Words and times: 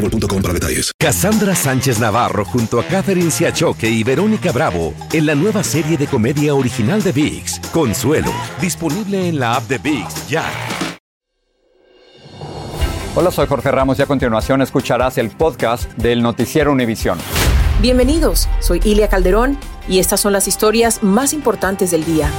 boostmobile.com 0.00 0.42
para 0.42 0.54
detalles. 0.54 0.92
Cassandra 0.98 1.54
Sánchez 1.54 1.98
Navarro 1.98 2.44
junto 2.44 2.80
a 2.80 2.84
Catherine 2.84 3.30
Siachoque 3.30 3.88
y 3.88 4.02
Verónica 4.02 4.52
Bravo 4.52 4.94
en 5.12 5.26
la 5.26 5.34
nueva 5.34 5.62
serie 5.62 5.96
de 5.96 6.06
comedia 6.06 6.54
original 6.54 7.02
de 7.02 7.12
VIX, 7.12 7.60
Consuelo, 7.72 8.32
disponible 8.60 9.28
en 9.28 9.38
la 9.38 9.54
app 9.56 9.64
de 9.68 9.78
VIX 9.78 10.28
ya. 10.28 10.44
Hola, 13.14 13.30
soy 13.32 13.46
Jorge 13.48 13.70
Ramos 13.72 13.98
y 13.98 14.02
a 14.02 14.06
continuación 14.06 14.62
escucharás 14.62 15.18
el 15.18 15.30
podcast 15.30 15.90
del 15.94 16.22
Noticiero 16.22 16.70
Univisión. 16.70 17.18
Bienvenidos, 17.80 18.48
soy 18.60 18.80
Ilia 18.84 19.08
Calderón 19.08 19.58
y 19.88 19.98
estas 19.98 20.20
son 20.20 20.32
las 20.32 20.46
historias 20.46 21.02
más 21.02 21.32
importantes 21.32 21.90
del 21.90 22.04
día. 22.04 22.30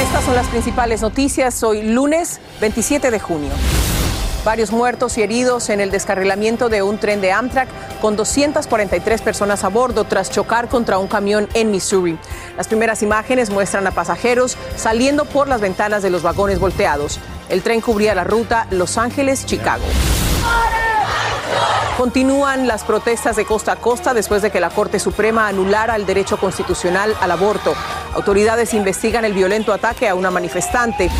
Estas 0.00 0.24
son 0.24 0.34
las 0.34 0.48
principales 0.48 1.02
noticias 1.02 1.62
hoy 1.62 1.82
lunes 1.82 2.40
27 2.60 3.10
de 3.10 3.20
junio. 3.20 3.50
Varios 4.44 4.72
muertos 4.72 5.18
y 5.18 5.22
heridos 5.22 5.68
en 5.68 5.80
el 5.80 5.90
descarrilamiento 5.90 6.70
de 6.70 6.82
un 6.82 6.96
tren 6.96 7.20
de 7.20 7.30
Amtrak 7.30 7.68
con 8.00 8.16
243 8.16 9.20
personas 9.20 9.64
a 9.64 9.68
bordo 9.68 10.04
tras 10.04 10.30
chocar 10.30 10.68
contra 10.68 10.96
un 10.96 11.08
camión 11.08 11.46
en 11.52 11.70
Missouri. 11.70 12.18
Las 12.56 12.66
primeras 12.66 13.02
imágenes 13.02 13.50
muestran 13.50 13.86
a 13.86 13.90
pasajeros 13.90 14.56
saliendo 14.76 15.26
por 15.26 15.46
las 15.46 15.60
ventanas 15.60 16.02
de 16.02 16.08
los 16.08 16.22
vagones 16.22 16.58
volteados. 16.58 17.20
El 17.50 17.62
tren 17.62 17.82
cubría 17.82 18.14
la 18.14 18.24
ruta 18.24 18.66
Los 18.70 18.96
Ángeles-Chicago. 18.96 19.84
Continúan 21.98 22.66
las 22.66 22.82
protestas 22.82 23.36
de 23.36 23.44
costa 23.44 23.72
a 23.72 23.76
costa 23.76 24.14
después 24.14 24.40
de 24.40 24.50
que 24.50 24.58
la 24.60 24.70
Corte 24.70 24.98
Suprema 24.98 25.48
anulara 25.48 25.96
el 25.96 26.06
derecho 26.06 26.38
constitucional 26.38 27.14
al 27.20 27.30
aborto. 27.30 27.74
Autoridades 28.14 28.72
investigan 28.72 29.26
el 29.26 29.34
violento 29.34 29.74
ataque 29.74 30.08
a 30.08 30.14
una 30.14 30.30
manifestante 30.30 31.10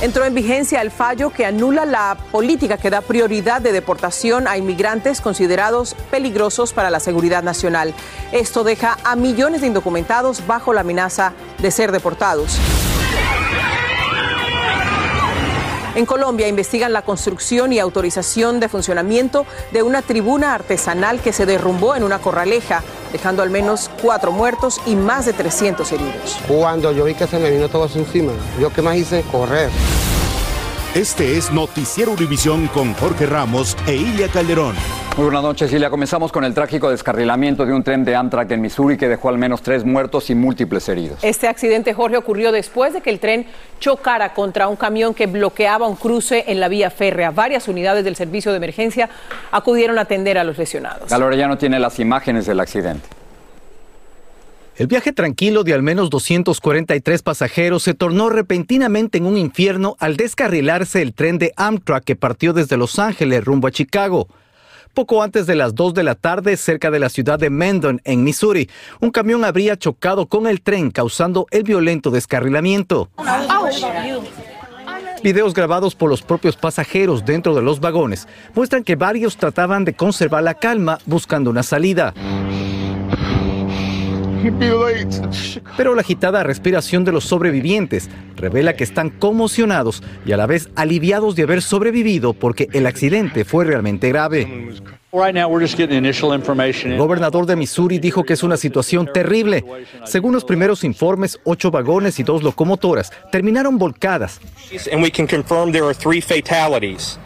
entró 0.00 0.24
en 0.24 0.34
vigencia 0.34 0.80
el 0.80 0.90
fallo 0.90 1.30
que 1.30 1.44
anula 1.44 1.84
la 1.84 2.16
política 2.30 2.76
que 2.76 2.90
da 2.90 3.00
prioridad 3.00 3.60
de 3.60 3.72
deportación 3.72 4.46
a 4.46 4.56
inmigrantes 4.56 5.20
considerados 5.20 5.94
peligrosos 6.10 6.72
para 6.72 6.90
la 6.90 7.00
seguridad 7.00 7.42
nacional. 7.42 7.94
Esto 8.32 8.64
deja 8.64 8.98
a 9.04 9.16
millones 9.16 9.60
de 9.60 9.66
indocumentados 9.66 10.46
bajo 10.46 10.72
la 10.72 10.82
amenaza 10.82 11.32
de 11.60 11.70
ser 11.70 11.92
deportados. 11.92 12.58
En 15.98 16.06
Colombia 16.06 16.46
investigan 16.46 16.92
la 16.92 17.02
construcción 17.02 17.72
y 17.72 17.80
autorización 17.80 18.60
de 18.60 18.68
funcionamiento 18.68 19.46
de 19.72 19.82
una 19.82 20.00
tribuna 20.00 20.54
artesanal 20.54 21.20
que 21.20 21.32
se 21.32 21.44
derrumbó 21.44 21.96
en 21.96 22.04
una 22.04 22.20
corraleja, 22.20 22.84
dejando 23.10 23.42
al 23.42 23.50
menos 23.50 23.90
cuatro 24.00 24.30
muertos 24.30 24.80
y 24.86 24.94
más 24.94 25.26
de 25.26 25.32
300 25.32 25.90
heridos. 25.90 26.38
Cuando 26.46 26.92
yo 26.92 27.02
vi 27.02 27.14
que 27.14 27.26
se 27.26 27.40
me 27.40 27.50
vino 27.50 27.68
todo 27.68 27.86
eso 27.86 27.98
encima, 27.98 28.30
yo 28.60 28.72
qué 28.72 28.80
más 28.80 28.96
hice, 28.96 29.24
correr. 29.32 29.70
Este 30.98 31.38
es 31.38 31.52
Noticiero 31.52 32.10
Univisión 32.10 32.66
con 32.66 32.92
Jorge 32.94 33.24
Ramos 33.24 33.76
e 33.86 33.94
Ilia 33.94 34.26
Calderón. 34.26 34.74
Muy 35.16 35.26
buenas 35.26 35.44
noches, 35.44 35.72
Ilia. 35.72 35.90
Comenzamos 35.90 36.32
con 36.32 36.42
el 36.42 36.52
trágico 36.54 36.90
descarrilamiento 36.90 37.64
de 37.64 37.72
un 37.72 37.84
tren 37.84 38.04
de 38.04 38.16
Amtrak 38.16 38.50
en 38.50 38.60
Missouri 38.60 38.96
que 38.96 39.06
dejó 39.06 39.28
al 39.28 39.38
menos 39.38 39.62
tres 39.62 39.84
muertos 39.84 40.28
y 40.28 40.34
múltiples 40.34 40.88
heridos. 40.88 41.20
Este 41.22 41.46
accidente, 41.46 41.94
Jorge, 41.94 42.16
ocurrió 42.16 42.50
después 42.50 42.94
de 42.94 43.00
que 43.00 43.10
el 43.10 43.20
tren 43.20 43.46
chocara 43.78 44.34
contra 44.34 44.66
un 44.66 44.74
camión 44.74 45.14
que 45.14 45.28
bloqueaba 45.28 45.86
un 45.86 45.94
cruce 45.94 46.46
en 46.48 46.58
la 46.58 46.66
vía 46.66 46.90
férrea. 46.90 47.30
Varias 47.30 47.68
unidades 47.68 48.02
del 48.02 48.16
servicio 48.16 48.50
de 48.50 48.56
emergencia 48.56 49.08
acudieron 49.52 49.98
a 49.98 50.00
atender 50.00 50.36
a 50.36 50.42
los 50.42 50.58
lesionados. 50.58 51.08
Galore 51.08 51.36
ya 51.36 51.46
no 51.46 51.56
tiene 51.56 51.78
las 51.78 52.00
imágenes 52.00 52.44
del 52.44 52.58
accidente. 52.58 53.17
El 54.78 54.86
viaje 54.86 55.12
tranquilo 55.12 55.64
de 55.64 55.74
al 55.74 55.82
menos 55.82 56.08
243 56.08 57.22
pasajeros 57.22 57.82
se 57.82 57.94
tornó 57.94 58.28
repentinamente 58.30 59.18
en 59.18 59.26
un 59.26 59.36
infierno 59.36 59.96
al 59.98 60.16
descarrilarse 60.16 61.02
el 61.02 61.14
tren 61.14 61.36
de 61.38 61.52
Amtrak 61.56 62.04
que 62.04 62.14
partió 62.14 62.52
desde 62.52 62.76
Los 62.76 63.00
Ángeles 63.00 63.44
rumbo 63.44 63.66
a 63.66 63.72
Chicago. 63.72 64.28
Poco 64.94 65.20
antes 65.24 65.48
de 65.48 65.56
las 65.56 65.74
2 65.74 65.94
de 65.94 66.04
la 66.04 66.14
tarde, 66.14 66.56
cerca 66.56 66.92
de 66.92 67.00
la 67.00 67.08
ciudad 67.08 67.40
de 67.40 67.50
Mendon, 67.50 68.00
en 68.04 68.22
Missouri, 68.22 68.70
un 69.00 69.10
camión 69.10 69.44
habría 69.44 69.76
chocado 69.76 70.26
con 70.26 70.46
el 70.46 70.60
tren, 70.60 70.92
causando 70.92 71.48
el 71.50 71.64
violento 71.64 72.12
descarrilamiento. 72.12 73.10
Videos 75.24 75.54
grabados 75.54 75.96
por 75.96 76.08
los 76.08 76.22
propios 76.22 76.56
pasajeros 76.56 77.24
dentro 77.24 77.56
de 77.56 77.62
los 77.62 77.80
vagones 77.80 78.28
muestran 78.54 78.84
que 78.84 78.94
varios 78.94 79.36
trataban 79.36 79.84
de 79.84 79.94
conservar 79.94 80.44
la 80.44 80.54
calma 80.54 80.98
buscando 81.04 81.50
una 81.50 81.64
salida. 81.64 82.14
Pero 85.76 85.94
la 85.94 86.00
agitada 86.00 86.42
respiración 86.42 87.04
de 87.04 87.12
los 87.12 87.24
sobrevivientes 87.24 88.08
revela 88.36 88.74
que 88.74 88.84
están 88.84 89.10
conmocionados 89.10 90.02
y 90.24 90.32
a 90.32 90.36
la 90.36 90.46
vez 90.46 90.70
aliviados 90.76 91.36
de 91.36 91.42
haber 91.42 91.62
sobrevivido 91.62 92.32
porque 92.32 92.68
el 92.72 92.86
accidente 92.86 93.44
fue 93.44 93.64
realmente 93.64 94.08
grave. 94.08 94.70
El 95.10 96.98
gobernador 96.98 97.46
de 97.46 97.56
Missouri 97.56 97.98
dijo 97.98 98.24
que 98.24 98.34
es 98.34 98.42
una 98.42 98.58
situación 98.58 99.08
terrible. 99.10 99.64
Según 100.04 100.34
los 100.34 100.44
primeros 100.44 100.84
informes, 100.84 101.40
ocho 101.44 101.70
vagones 101.70 102.20
y 102.20 102.22
dos 102.22 102.42
locomotoras 102.42 103.10
terminaron 103.32 103.78
volcadas. 103.78 104.38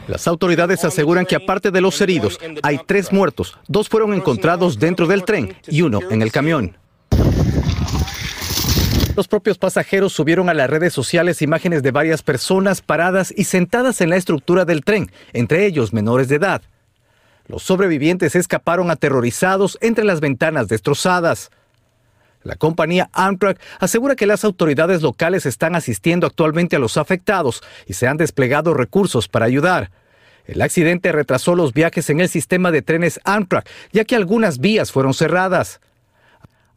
Las 0.06 0.28
autoridades 0.28 0.84
aseguran 0.84 1.26
que 1.26 1.34
aparte 1.34 1.72
de 1.72 1.80
los 1.80 2.00
heridos, 2.00 2.38
hay 2.62 2.78
tres 2.86 3.12
muertos. 3.12 3.58
Dos 3.66 3.88
fueron 3.88 4.14
encontrados 4.14 4.78
dentro 4.78 5.08
del 5.08 5.24
tren 5.24 5.56
y 5.66 5.82
uno 5.82 5.98
en 6.08 6.22
el 6.22 6.30
camión. 6.30 6.76
Los 9.14 9.28
propios 9.28 9.58
pasajeros 9.58 10.14
subieron 10.14 10.48
a 10.48 10.54
las 10.54 10.70
redes 10.70 10.94
sociales 10.94 11.42
imágenes 11.42 11.82
de 11.82 11.90
varias 11.90 12.22
personas 12.22 12.80
paradas 12.80 13.32
y 13.36 13.44
sentadas 13.44 14.00
en 14.00 14.08
la 14.08 14.16
estructura 14.16 14.64
del 14.64 14.82
tren, 14.84 15.10
entre 15.34 15.66
ellos 15.66 15.92
menores 15.92 16.28
de 16.28 16.36
edad. 16.36 16.62
Los 17.46 17.62
sobrevivientes 17.62 18.34
escaparon 18.34 18.90
aterrorizados 18.90 19.76
entre 19.82 20.04
las 20.04 20.20
ventanas 20.20 20.68
destrozadas. 20.68 21.50
La 22.42 22.56
compañía 22.56 23.10
Amtrak 23.12 23.60
asegura 23.78 24.16
que 24.16 24.26
las 24.26 24.44
autoridades 24.44 25.02
locales 25.02 25.44
están 25.44 25.74
asistiendo 25.74 26.26
actualmente 26.26 26.76
a 26.76 26.78
los 26.78 26.96
afectados 26.96 27.62
y 27.86 27.92
se 27.92 28.06
han 28.06 28.16
desplegado 28.16 28.72
recursos 28.72 29.28
para 29.28 29.44
ayudar. 29.44 29.90
El 30.46 30.62
accidente 30.62 31.12
retrasó 31.12 31.54
los 31.54 31.72
viajes 31.72 32.08
en 32.10 32.20
el 32.20 32.28
sistema 32.28 32.70
de 32.70 32.82
trenes 32.82 33.20
Amtrak, 33.24 33.68
ya 33.92 34.04
que 34.04 34.16
algunas 34.16 34.58
vías 34.58 34.90
fueron 34.90 35.14
cerradas. 35.14 35.80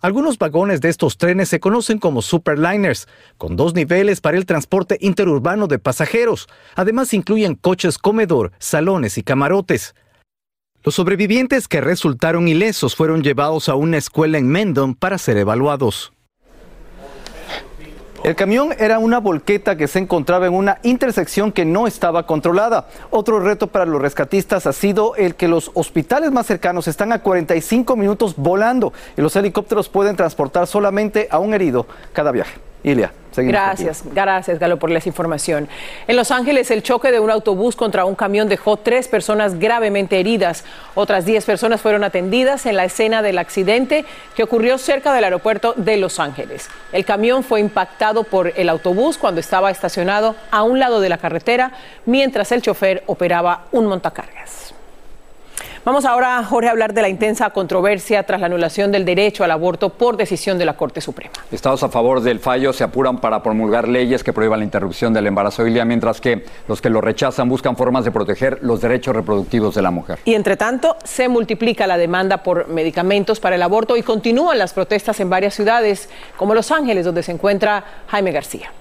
Algunos 0.05 0.37
vagones 0.37 0.81
de 0.81 0.89
estos 0.89 1.17
trenes 1.17 1.49
se 1.49 1.59
conocen 1.59 1.97
como 1.97 2.21
superliners, 2.21 3.07
con 3.39 3.55
dos 3.55 3.73
niveles 3.73 4.21
para 4.21 4.37
el 4.37 4.45
transporte 4.45 4.99
interurbano 5.01 5.65
de 5.65 5.79
pasajeros. 5.79 6.47
Además 6.75 7.11
incluyen 7.15 7.55
coches 7.55 7.97
comedor, 7.97 8.51
salones 8.59 9.17
y 9.17 9.23
camarotes. 9.23 9.95
Los 10.83 10.93
sobrevivientes 10.93 11.67
que 11.67 11.81
resultaron 11.81 12.47
ilesos 12.47 12.95
fueron 12.95 13.23
llevados 13.23 13.67
a 13.67 13.73
una 13.73 13.97
escuela 13.97 14.37
en 14.37 14.47
Mendon 14.47 14.93
para 14.93 15.17
ser 15.17 15.37
evaluados. 15.37 16.13
El 18.25 18.35
camión 18.35 18.73
era 18.79 18.97
una 18.97 19.19
volqueta 19.19 19.77
que 19.77 19.87
se 19.87 19.99
encontraba 19.99 20.47
en 20.47 20.55
una 20.55 20.79
intersección 20.81 21.51
que 21.51 21.63
no 21.63 21.85
estaba 21.85 22.25
controlada. 22.25 22.87
Otro 23.11 23.39
reto 23.39 23.67
para 23.67 23.85
los 23.85 24.01
rescatistas 24.01 24.65
ha 24.65 24.73
sido 24.73 25.15
el 25.15 25.35
que 25.35 25.47
los 25.47 25.69
hospitales 25.75 26.31
más 26.31 26.47
cercanos 26.47 26.87
están 26.87 27.11
a 27.11 27.21
45 27.21 27.95
minutos 27.95 28.33
volando 28.35 28.93
y 29.15 29.21
los 29.21 29.35
helicópteros 29.35 29.89
pueden 29.89 30.15
transportar 30.15 30.65
solamente 30.65 31.27
a 31.29 31.37
un 31.37 31.53
herido 31.53 31.85
cada 32.13 32.31
viaje. 32.31 32.55
Ilia. 32.85 33.11
Gracias, 33.35 34.03
gracias 34.13 34.59
Galo 34.59 34.77
por 34.77 34.89
la 34.91 35.01
información. 35.03 35.67
En 36.07 36.15
Los 36.15 36.31
Ángeles, 36.31 36.71
el 36.71 36.83
choque 36.83 37.11
de 37.11 37.19
un 37.19 37.29
autobús 37.29 37.75
contra 37.75 38.05
un 38.05 38.15
camión 38.15 38.47
dejó 38.47 38.77
tres 38.77 39.07
personas 39.07 39.59
gravemente 39.59 40.19
heridas. 40.19 40.63
Otras 40.93 41.25
diez 41.25 41.45
personas 41.45 41.81
fueron 41.81 42.03
atendidas 42.03 42.65
en 42.65 42.77
la 42.77 42.85
escena 42.85 43.21
del 43.21 43.37
accidente 43.37 44.05
que 44.35 44.43
ocurrió 44.43 44.77
cerca 44.77 45.13
del 45.13 45.23
aeropuerto 45.23 45.73
de 45.75 45.97
Los 45.97 46.19
Ángeles. 46.19 46.69
El 46.93 47.05
camión 47.05 47.43
fue 47.43 47.59
impactado 47.59 48.23
por 48.23 48.53
el 48.55 48.69
autobús 48.69 49.17
cuando 49.17 49.39
estaba 49.39 49.71
estacionado 49.71 50.35
a 50.51 50.63
un 50.63 50.79
lado 50.79 51.01
de 51.01 51.09
la 51.09 51.17
carretera, 51.17 51.71
mientras 52.05 52.51
el 52.51 52.61
chofer 52.61 53.03
operaba 53.07 53.65
un 53.71 53.87
montacargas. 53.87 54.74
Vamos 55.85 56.03
ahora, 56.05 56.43
Jorge, 56.43 56.67
a 56.67 56.71
hablar 56.71 56.95
de 56.95 57.03
la 57.03 57.09
intensa 57.09 57.47
controversia 57.51 58.23
tras 58.23 58.39
la 58.39 58.47
anulación 58.47 58.91
del 58.91 59.05
derecho 59.05 59.43
al 59.43 59.51
aborto 59.51 59.89
por 59.89 60.17
decisión 60.17 60.57
de 60.57 60.65
la 60.65 60.75
Corte 60.75 60.99
Suprema. 60.99 61.31
Estados 61.51 61.83
a 61.83 61.89
favor 61.89 62.21
del 62.21 62.39
fallo 62.39 62.73
se 62.73 62.83
apuran 62.83 63.19
para 63.19 63.43
promulgar 63.43 63.87
leyes 63.87 64.23
que 64.23 64.33
prohíban 64.33 64.57
la 64.57 64.65
interrupción 64.65 65.13
del 65.13 65.27
embarazo, 65.27 65.61
mientras 65.63 66.19
que 66.19 66.43
los 66.67 66.81
que 66.81 66.89
lo 66.89 67.01
rechazan 67.01 67.47
buscan 67.47 67.77
formas 67.77 68.03
de 68.03 68.09
proteger 68.09 68.57
los 68.63 68.81
derechos 68.81 69.15
reproductivos 69.15 69.75
de 69.75 69.83
la 69.83 69.91
mujer. 69.91 70.17
Y 70.25 70.33
entre 70.33 70.57
tanto, 70.57 70.97
se 71.03 71.29
multiplica 71.29 71.85
la 71.85 71.97
demanda 71.97 72.41
por 72.41 72.67
medicamentos 72.67 73.39
para 73.39 73.55
el 73.55 73.61
aborto 73.61 73.95
y 73.95 74.01
continúan 74.01 74.57
las 74.57 74.73
protestas 74.73 75.19
en 75.19 75.29
varias 75.29 75.53
ciudades, 75.53 76.09
como 76.35 76.55
Los 76.55 76.71
Ángeles, 76.71 77.05
donde 77.05 77.21
se 77.21 77.31
encuentra 77.31 77.83
Jaime 78.07 78.31
García. 78.31 78.71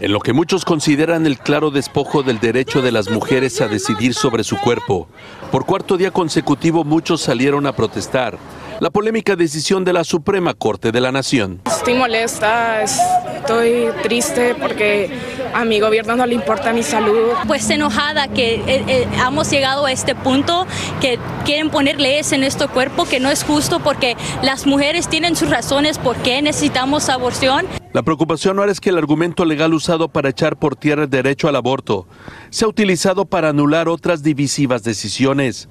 En 0.00 0.12
lo 0.12 0.18
que 0.18 0.32
muchos 0.32 0.64
consideran 0.64 1.26
el 1.26 1.38
claro 1.38 1.70
despojo 1.70 2.22
del 2.22 2.40
derecho 2.40 2.82
de 2.82 2.90
las 2.90 3.08
mujeres 3.08 3.60
a 3.60 3.68
decidir 3.68 4.14
sobre 4.14 4.42
su 4.42 4.58
cuerpo, 4.58 5.08
por 5.52 5.64
cuarto 5.64 5.96
día 5.96 6.10
consecutivo 6.10 6.82
muchos 6.82 7.20
salieron 7.20 7.66
a 7.66 7.72
protestar. 7.72 8.36
La 8.80 8.90
polémica 8.90 9.36
decisión 9.36 9.84
de 9.84 9.92
la 9.92 10.02
Suprema 10.02 10.54
Corte 10.54 10.90
de 10.90 11.00
la 11.00 11.12
Nación. 11.12 11.60
Estoy 11.66 11.94
molesta, 11.94 12.82
estoy 12.82 13.86
triste 14.02 14.56
porque 14.60 15.08
a 15.54 15.64
mi 15.64 15.80
gobierno 15.80 16.16
no 16.16 16.26
le 16.26 16.34
importa 16.34 16.72
mi 16.72 16.82
salud. 16.82 17.30
Pues 17.46 17.68
enojada 17.70 18.28
que 18.28 18.54
eh, 18.54 18.84
eh, 18.86 19.08
hemos 19.26 19.50
llegado 19.50 19.86
a 19.86 19.92
este 19.92 20.14
punto, 20.14 20.66
que 21.00 21.18
quieren 21.44 21.70
poner 21.70 22.00
leyes 22.00 22.32
en 22.32 22.40
nuestro 22.40 22.68
cuerpo, 22.70 23.04
que 23.04 23.20
no 23.20 23.30
es 23.30 23.44
justo 23.44 23.80
porque 23.80 24.16
las 24.42 24.66
mujeres 24.66 25.08
tienen 25.08 25.36
sus 25.36 25.50
razones 25.50 25.98
por 25.98 26.16
qué 26.16 26.42
necesitamos 26.42 27.08
aborción. 27.08 27.66
La 27.92 28.02
preocupación 28.02 28.58
ahora 28.58 28.72
es 28.72 28.80
que 28.80 28.88
el 28.88 28.96
argumento 28.96 29.44
legal 29.44 29.74
usado 29.74 30.08
para 30.08 30.30
echar 30.30 30.56
por 30.56 30.76
tierra 30.76 31.04
el 31.04 31.10
derecho 31.10 31.48
al 31.48 31.56
aborto 31.56 32.06
se 32.48 32.64
ha 32.64 32.68
utilizado 32.68 33.26
para 33.26 33.50
anular 33.50 33.88
otras 33.88 34.22
divisivas 34.22 34.82
decisiones 34.82 35.68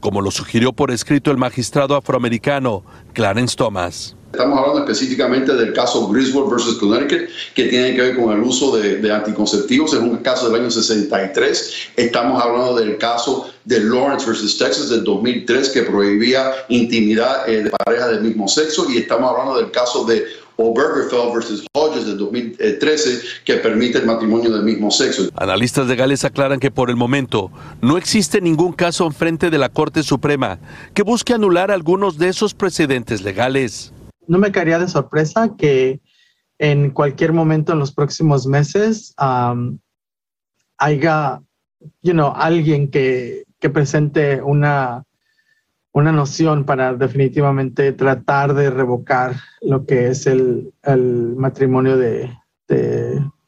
como 0.00 0.22
lo 0.22 0.30
sugirió 0.30 0.72
por 0.72 0.90
escrito 0.90 1.30
el 1.30 1.36
magistrado 1.36 1.94
afroamericano 1.94 2.82
Clarence 3.12 3.54
Thomas. 3.54 4.16
Estamos 4.32 4.58
hablando 4.58 4.80
específicamente 4.80 5.52
del 5.54 5.72
caso 5.72 6.06
Griswold 6.08 6.50
versus 6.50 6.78
Connecticut, 6.78 7.28
que 7.52 7.64
tiene 7.64 7.96
que 7.96 8.00
ver 8.00 8.16
con 8.16 8.32
el 8.32 8.40
uso 8.40 8.76
de, 8.76 9.12
anticonceptivos. 9.12 9.92
Es 9.92 9.98
un 9.98 10.18
caso 10.18 10.48
del 10.48 10.60
año 10.60 10.70
63. 10.70 11.74
Estamos 11.96 12.40
hablando 12.40 12.76
del 12.76 12.96
caso 12.96 13.50
de 13.64 13.80
Lawrence 13.80 14.26
versus 14.26 14.56
Texas 14.56 14.88
del 14.88 15.02
2003, 15.02 15.70
que 15.70 15.82
prohibía 15.82 16.52
intimidad 16.68 17.48
eh, 17.48 17.64
de 17.64 17.70
parejas 17.70 18.10
del 18.10 18.22
mismo 18.22 18.46
sexo. 18.46 18.88
Y 18.88 18.98
estamos 18.98 19.30
hablando 19.32 19.56
del 19.56 19.72
caso 19.72 20.04
de 20.04 20.24
Obergefell 20.60 21.32
versus 21.34 21.66
Hodges 21.72 22.06
del 22.06 22.18
2013 22.18 23.22
que 23.44 23.54
permite 23.54 23.98
el 23.98 24.06
matrimonio 24.06 24.50
del 24.50 24.62
mismo 24.62 24.92
sexo. 24.92 25.28
Analistas 25.34 25.88
legales 25.88 26.24
aclaran 26.24 26.60
que 26.60 26.70
por 26.70 26.90
el 26.90 26.96
momento 26.96 27.50
no 27.80 27.96
existe 27.96 28.40
ningún 28.40 28.74
caso 28.74 29.06
en 29.06 29.12
frente 29.12 29.50
de 29.50 29.58
la 29.58 29.70
Corte 29.70 30.02
Suprema 30.02 30.58
que 30.94 31.02
busque 31.02 31.34
anular 31.34 31.70
algunos 31.70 32.18
de 32.18 32.28
esos 32.28 32.54
precedentes 32.54 33.22
legales. 33.22 33.92
No 34.30 34.38
me 34.38 34.52
caería 34.52 34.78
de 34.78 34.86
sorpresa 34.86 35.56
que 35.58 36.00
en 36.60 36.90
cualquier 36.90 37.32
momento 37.32 37.72
en 37.72 37.80
los 37.80 37.92
próximos 37.92 38.46
meses 38.46 39.12
haya 40.78 41.40
you 42.02 42.12
know, 42.12 42.32
alguien 42.36 42.92
que, 42.92 43.44
presente 43.72 44.40
una 44.40 45.04
una 45.92 46.12
noción 46.12 46.64
para 46.64 46.94
definitivamente 46.94 47.92
tratar 47.92 48.54
de 48.54 48.70
revocar 48.70 49.34
lo 49.62 49.84
que 49.84 50.06
es 50.06 50.28
el, 50.28 50.72
matrimonio 51.36 51.96
de, 51.96 52.30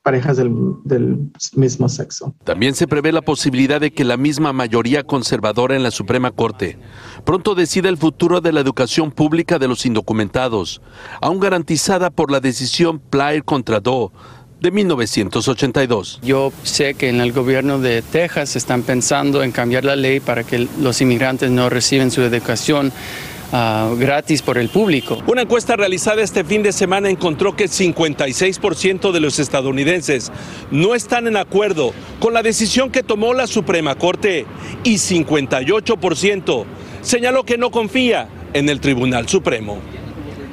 parejas 0.02 0.36
del, 0.36 0.52
del, 0.84 1.30
mismo 1.54 1.88
sexo. 1.88 2.34
También 2.44 2.74
se 2.74 2.88
prevé 2.88 3.12
la 3.12 3.22
posibilidad 3.22 3.80
de 3.80 3.92
que 3.92 4.04
la 4.04 4.16
misma 4.16 4.52
mayoría 4.52 5.04
conservadora 5.04 5.76
en 5.76 5.82
la 5.82 5.90
Suprema 5.90 6.30
Corte 6.30 6.78
pronto 7.24 7.54
decida 7.54 7.88
el 7.88 7.96
futuro 7.96 8.40
de 8.40 8.52
la 8.52 8.60
educación 8.60 9.12
pública 9.12 9.58
de 9.58 9.68
los 9.68 9.86
indocumentados, 9.86 10.82
aún 11.20 11.40
garantizada 11.40 12.10
por 12.10 12.30
la 12.30 12.40
decisión 12.40 12.98
Player 12.98 13.44
contra 13.44 13.80
Doe 13.80 14.10
de 14.60 14.70
1982. 14.70 16.20
Yo 16.22 16.52
sé 16.62 16.94
que 16.94 17.08
en 17.08 17.20
el 17.20 17.32
gobierno 17.32 17.80
de 17.80 18.00
Texas 18.00 18.54
están 18.54 18.82
pensando 18.82 19.42
en 19.42 19.50
cambiar 19.50 19.84
la 19.84 19.96
ley 19.96 20.20
para 20.20 20.44
que 20.44 20.68
los 20.80 21.00
inmigrantes 21.00 21.50
no 21.50 21.68
reciben 21.68 22.12
su 22.12 22.22
educación 22.22 22.92
ah, 23.52 23.90
gratis 23.98 24.42
por 24.42 24.58
el 24.58 24.68
público. 24.68 25.18
Una 25.26 25.42
encuesta 25.42 25.76
realizada 25.76 26.22
este 26.22 26.44
fin 26.44 26.62
de 26.62 26.72
semana 26.72 27.10
encontró 27.10 27.54
que 27.54 27.64
el 27.64 27.70
56% 27.70 29.12
de 29.12 29.20
los 29.20 29.38
estadounidenses 29.38 30.32
no 30.70 30.94
están 30.94 31.26
en 31.26 31.36
acuerdo 31.36 31.92
con 32.18 32.34
la 32.34 32.42
decisión 32.42 32.90
que 32.90 33.02
tomó 33.02 33.34
la 33.34 33.46
Suprema 33.46 33.94
Corte 33.94 34.46
y 34.84 34.94
58% 34.94 36.64
señaló 37.02 37.44
que 37.44 37.58
no 37.58 37.70
confía 37.70 38.28
en 38.52 38.68
el 38.68 38.80
Tribunal 38.80 39.28
Supremo. 39.28 39.78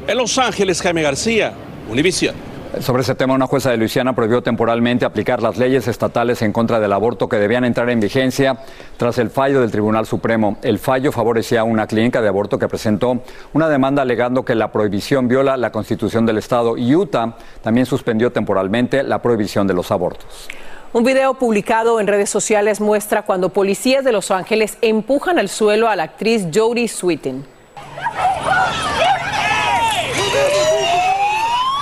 En 0.07 0.17
Los 0.17 0.37
Ángeles, 0.37 0.81
Jaime 0.81 1.01
García, 1.01 1.53
Univisión. 1.89 2.48
Sobre 2.81 3.01
ese 3.01 3.15
tema, 3.15 3.33
una 3.33 3.47
jueza 3.47 3.71
de 3.71 3.77
Luisiana 3.77 4.13
prohibió 4.13 4.43
temporalmente 4.43 5.03
aplicar 5.03 5.41
las 5.41 5.57
leyes 5.57 5.87
estatales 5.87 6.41
en 6.43 6.53
contra 6.53 6.79
del 6.79 6.93
aborto 6.93 7.27
que 7.27 7.37
debían 7.37 7.65
entrar 7.65 7.89
en 7.89 7.99
vigencia 7.99 8.59
tras 8.95 9.17
el 9.17 9.31
fallo 9.31 9.59
del 9.59 9.71
Tribunal 9.71 10.05
Supremo. 10.05 10.57
El 10.61 10.77
fallo 10.77 11.11
favorecía 11.11 11.61
a 11.61 11.63
una 11.63 11.87
clínica 11.87 12.21
de 12.21 12.29
aborto 12.29 12.59
que 12.59 12.67
presentó 12.67 13.21
una 13.53 13.67
demanda 13.67 14.03
alegando 14.03 14.45
que 14.45 14.53
la 14.53 14.71
prohibición 14.71 15.27
viola 15.27 15.57
la 15.57 15.71
constitución 15.71 16.27
del 16.27 16.37
Estado. 16.37 16.73
Utah 16.73 17.35
también 17.63 17.87
suspendió 17.87 18.31
temporalmente 18.31 19.01
la 19.03 19.19
prohibición 19.19 19.65
de 19.65 19.73
los 19.73 19.91
abortos. 19.91 20.47
Un 20.93 21.03
video 21.03 21.33
publicado 21.33 21.99
en 21.99 22.07
redes 22.07 22.29
sociales 22.29 22.79
muestra 22.79 23.23
cuando 23.23 23.49
policías 23.49 24.05
de 24.05 24.11
Los 24.11 24.31
Ángeles 24.31 24.77
empujan 24.81 25.37
al 25.37 25.49
suelo 25.49 25.89
a 25.89 25.95
la 25.95 26.03
actriz 26.03 26.47
Jodie 26.53 26.87
Sweetin. 26.87 27.45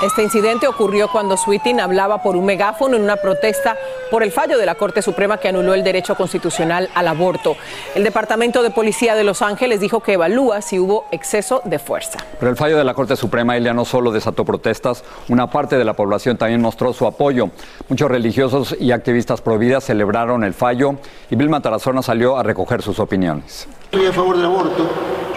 Este 0.02 0.22
incidente 0.22 0.68
ocurrió 0.68 1.08
cuando 1.08 1.38
Sweetin 1.38 1.80
hablaba 1.80 2.22
por 2.22 2.36
un 2.36 2.46
megáfono 2.46 2.98
en 2.98 3.02
una 3.02 3.16
protesta 3.16 3.76
por 4.10 4.24
el 4.24 4.32
fallo 4.32 4.58
de 4.58 4.66
la 4.66 4.76
Corte 4.76 5.02
Suprema 5.02 5.38
que 5.38 5.48
anuló 5.48 5.74
el 5.74 5.84
derecho 5.84 6.16
constitucional 6.16 6.90
al 6.96 7.08
aborto. 7.08 7.58
El 7.96 8.04
Departamento 8.04 8.64
de 8.64 8.70
Policía 8.70 9.16
de 9.16 9.24
Los 9.24 9.42
Ángeles 9.42 9.80
dijo 9.80 10.02
que 10.02 10.14
evalúa 10.14 10.62
si 10.62 10.80
hubo 10.80 11.06
exceso 11.12 11.62
de 11.66 11.80
fuerza. 11.80 12.20
Pero 12.40 12.50
el 12.50 12.58
fallo 12.58 12.78
de 12.78 12.84
la 12.84 12.94
Corte 12.94 13.16
Suprema, 13.16 13.58
Elia, 13.58 13.74
no 13.74 13.86
solo 13.86 14.12
desató 14.12 14.46
protestas, 14.46 15.04
una 15.30 15.50
parte 15.50 15.78
de 15.78 15.86
la 15.86 15.94
población 15.94 16.38
también 16.38 16.62
mostró 16.62 16.94
su 16.94 17.06
apoyo. 17.06 17.50
Muchos 17.90 18.10
religiosos 18.10 18.76
y 18.80 18.92
activistas 18.92 19.42
pro 19.42 19.58
vida 19.58 19.82
celebraron 19.82 20.44
el 20.44 20.54
fallo 20.54 20.96
y 21.30 21.36
Vilma 21.36 21.62
Tarazona 21.62 22.02
salió 22.02 22.38
a 22.38 22.44
recoger 22.44 22.82
sus 22.82 23.00
opiniones. 23.00 23.68
Estoy 23.92 24.06
a 24.06 24.14
favor 24.14 24.36
del 24.36 24.46
aborto 24.46 24.90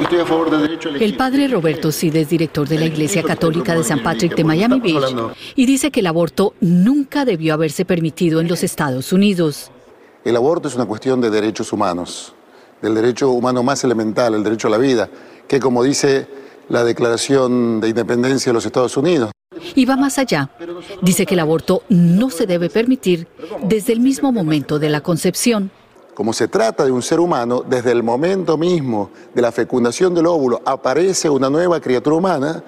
estoy 0.03 0.19
a 0.21 0.27
favor 0.27 0.51
del 0.51 0.63
derecho 0.63 0.89
a 0.89 0.97
El 0.97 1.15
padre 1.15 1.49
Roberto 1.49 1.93
Cid 1.93 2.17
es 2.17 2.29
director 2.29 2.69
de 2.69 2.79
la 2.79 2.87
Iglesia 2.87 3.23
Católica 3.23 3.75
de 3.75 3.85
San 3.85 4.03
Patrick 4.03 4.35
de 4.35 4.45
Miami 4.45 4.81
Beach 4.81 5.15
y 5.55 5.67
dice 5.67 5.91
que 5.91 6.01
el 6.01 6.07
aborto 6.07 6.55
nunca 6.61 7.25
debió 7.25 7.55
haberse 7.55 7.85
permitido 7.85 8.41
en 8.41 8.49
los 8.49 8.60
Estados 8.63 9.13
Unidos. 9.13 9.71
El 10.25 10.37
aborto 10.37 10.69
es 10.69 10.75
una 10.75 10.87
cuestión 10.87 11.21
de 11.21 11.31
derechos 11.31 11.73
humanos, 11.73 12.35
del 12.83 12.95
derecho 12.95 13.31
humano 13.31 13.63
más 13.63 13.85
elemental, 13.85 14.35
el 14.35 14.43
derecho 14.43 14.69
a 14.69 14.71
la 14.71 14.79
vida, 14.79 15.09
que 15.49 15.61
como 15.61 15.83
dice 15.83 16.27
la 16.69 16.85
Declaración 16.85 17.81
de 17.81 17.89
Independencia 17.89 18.51
de 18.51 18.55
los 18.55 18.65
Estados 18.65 18.97
Unidos. 18.97 19.31
Y 19.75 19.85
va 19.85 19.97
más 19.97 20.19
allá. 20.19 20.51
Dice 21.03 21.27
que 21.27 21.35
el 21.35 21.41
aborto 21.41 21.83
no 21.89 22.31
se 22.31 22.47
debe 22.47 22.71
permitir 22.71 23.27
desde 23.63 23.93
el 23.93 24.01
mismo 24.01 24.33
momento 24.33 24.79
de 24.79 24.89
la 24.89 25.01
concepción. 25.01 25.71
Como 26.15 26.33
se 26.33 26.49
trata 26.49 26.85
de 26.85 26.91
un 26.91 27.03
ser 27.03 27.19
humano, 27.19 27.65
desde 27.67 27.93
el 27.93 28.03
momento 28.03 28.59
mismo 28.59 29.11
de 29.35 29.43
la 29.43 29.53
fecundación 29.53 30.15
del 30.15 30.27
óvulo 30.27 30.61
aparece 30.65 31.31
una 31.31 31.49
nueva 31.49 31.81
criatura 31.81 32.17
humana 32.17 32.63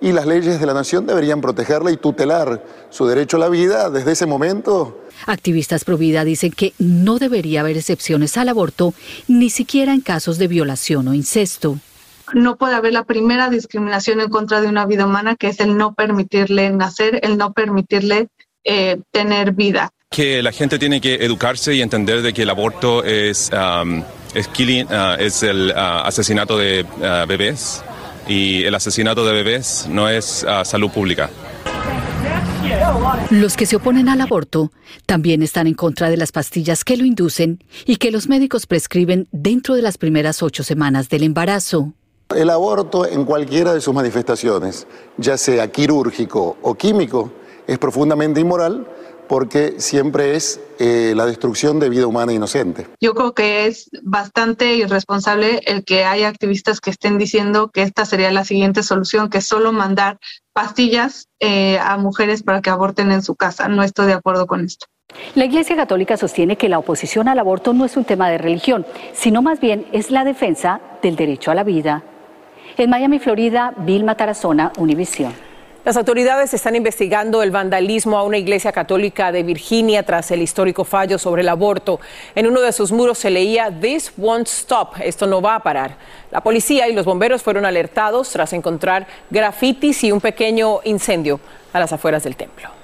y 0.00 0.12
las 0.12 0.26
leyes 0.26 0.60
de 0.60 0.66
la 0.66 0.74
nación 0.74 1.06
deberían 1.06 1.40
protegerla 1.40 1.90
y 1.90 1.96
tutelar 1.96 2.64
su 2.90 3.06
derecho 3.06 3.36
a 3.36 3.40
la 3.40 3.48
vida 3.48 3.90
desde 3.90 4.12
ese 4.12 4.26
momento. 4.26 5.04
Activistas 5.26 5.84
pro 5.84 5.98
vida 5.98 6.24
dicen 6.24 6.52
que 6.52 6.72
no 6.78 7.18
debería 7.18 7.60
haber 7.60 7.76
excepciones 7.76 8.36
al 8.36 8.48
aborto, 8.48 8.94
ni 9.28 9.50
siquiera 9.50 9.92
en 9.92 10.00
casos 10.00 10.38
de 10.38 10.48
violación 10.48 11.08
o 11.08 11.14
incesto. 11.14 11.78
No 12.32 12.56
puede 12.56 12.74
haber 12.74 12.92
la 12.92 13.04
primera 13.04 13.50
discriminación 13.50 14.20
en 14.20 14.30
contra 14.30 14.60
de 14.60 14.68
una 14.68 14.86
vida 14.86 15.04
humana, 15.04 15.36
que 15.36 15.48
es 15.48 15.60
el 15.60 15.76
no 15.76 15.94
permitirle 15.94 16.70
nacer, 16.70 17.20
el 17.22 17.36
no 17.36 17.52
permitirle 17.52 18.28
eh, 18.64 19.00
tener 19.10 19.52
vida. 19.52 19.90
Que 20.10 20.42
la 20.42 20.52
gente 20.52 20.78
tiene 20.78 21.00
que 21.00 21.16
educarse 21.16 21.74
y 21.74 21.82
entender 21.82 22.22
de 22.22 22.32
que 22.32 22.42
el 22.42 22.50
aborto 22.50 23.04
es, 23.04 23.50
um, 23.52 24.02
es, 24.34 24.48
killing, 24.48 24.86
uh, 24.86 25.16
es 25.18 25.42
el 25.42 25.72
uh, 25.74 26.06
asesinato 26.06 26.56
de 26.56 26.84
uh, 26.98 27.26
bebés 27.26 27.82
y 28.30 28.62
el 28.62 28.74
asesinato 28.76 29.26
de 29.26 29.32
bebés 29.32 29.86
no 29.90 30.08
es 30.08 30.46
ah, 30.48 30.64
salud 30.64 30.88
pública. 30.90 31.30
Los 33.30 33.56
que 33.56 33.66
se 33.66 33.74
oponen 33.74 34.08
al 34.08 34.20
aborto 34.20 34.70
también 35.04 35.42
están 35.42 35.66
en 35.66 35.74
contra 35.74 36.08
de 36.08 36.16
las 36.16 36.30
pastillas 36.30 36.84
que 36.84 36.96
lo 36.96 37.04
inducen 37.04 37.64
y 37.86 37.96
que 37.96 38.12
los 38.12 38.28
médicos 38.28 38.66
prescriben 38.66 39.26
dentro 39.32 39.74
de 39.74 39.82
las 39.82 39.98
primeras 39.98 40.44
ocho 40.44 40.62
semanas 40.62 41.08
del 41.08 41.24
embarazo. 41.24 41.92
El 42.34 42.50
aborto 42.50 43.04
en 43.04 43.24
cualquiera 43.24 43.74
de 43.74 43.80
sus 43.80 43.92
manifestaciones, 43.92 44.86
ya 45.16 45.36
sea 45.36 45.72
quirúrgico 45.72 46.56
o 46.62 46.74
químico, 46.76 47.32
es 47.66 47.78
profundamente 47.78 48.40
inmoral 48.40 48.86
porque 49.30 49.76
siempre 49.78 50.34
es 50.34 50.60
eh, 50.80 51.12
la 51.14 51.24
destrucción 51.24 51.78
de 51.78 51.88
vida 51.88 52.08
humana 52.08 52.32
inocente. 52.32 52.88
Yo 53.00 53.14
creo 53.14 53.32
que 53.32 53.66
es 53.66 53.88
bastante 54.02 54.74
irresponsable 54.74 55.60
el 55.66 55.84
que 55.84 56.04
haya 56.04 56.26
activistas 56.26 56.80
que 56.80 56.90
estén 56.90 57.16
diciendo 57.16 57.70
que 57.70 57.82
esta 57.82 58.04
sería 58.04 58.32
la 58.32 58.44
siguiente 58.44 58.82
solución, 58.82 59.30
que 59.30 59.38
es 59.38 59.46
solo 59.46 59.70
mandar 59.70 60.18
pastillas 60.52 61.28
eh, 61.38 61.78
a 61.78 61.96
mujeres 61.96 62.42
para 62.42 62.60
que 62.60 62.70
aborten 62.70 63.12
en 63.12 63.22
su 63.22 63.36
casa. 63.36 63.68
No 63.68 63.84
estoy 63.84 64.08
de 64.08 64.14
acuerdo 64.14 64.48
con 64.48 64.64
esto. 64.64 64.86
La 65.36 65.44
Iglesia 65.44 65.76
Católica 65.76 66.16
sostiene 66.16 66.56
que 66.56 66.68
la 66.68 66.80
oposición 66.80 67.28
al 67.28 67.38
aborto 67.38 67.72
no 67.72 67.84
es 67.84 67.96
un 67.96 68.04
tema 68.04 68.28
de 68.30 68.38
religión, 68.38 68.84
sino 69.12 69.42
más 69.42 69.60
bien 69.60 69.86
es 69.92 70.10
la 70.10 70.24
defensa 70.24 70.80
del 71.02 71.14
derecho 71.14 71.52
a 71.52 71.54
la 71.54 71.62
vida. 71.62 72.02
En 72.76 72.90
Miami, 72.90 73.20
Florida, 73.20 73.74
Vilma 73.76 74.16
Tarazona, 74.16 74.72
Univisión. 74.76 75.49
Las 75.82 75.96
autoridades 75.96 76.52
están 76.52 76.76
investigando 76.76 77.42
el 77.42 77.50
vandalismo 77.50 78.18
a 78.18 78.22
una 78.22 78.36
iglesia 78.36 78.70
católica 78.70 79.32
de 79.32 79.42
Virginia 79.42 80.02
tras 80.02 80.30
el 80.30 80.42
histórico 80.42 80.84
fallo 80.84 81.16
sobre 81.16 81.40
el 81.40 81.48
aborto. 81.48 82.00
En 82.34 82.46
uno 82.46 82.60
de 82.60 82.72
sus 82.72 82.92
muros 82.92 83.16
se 83.16 83.30
leía 83.30 83.70
This 83.80 84.12
won't 84.18 84.46
stop, 84.46 84.96
esto 85.02 85.26
no 85.26 85.40
va 85.40 85.54
a 85.54 85.62
parar. 85.62 85.96
La 86.30 86.42
policía 86.42 86.86
y 86.86 86.92
los 86.92 87.06
bomberos 87.06 87.42
fueron 87.42 87.64
alertados 87.64 88.28
tras 88.28 88.52
encontrar 88.52 89.06
grafitis 89.30 90.04
y 90.04 90.12
un 90.12 90.20
pequeño 90.20 90.80
incendio 90.84 91.40
a 91.72 91.80
las 91.80 91.94
afueras 91.94 92.24
del 92.24 92.36
templo. 92.36 92.79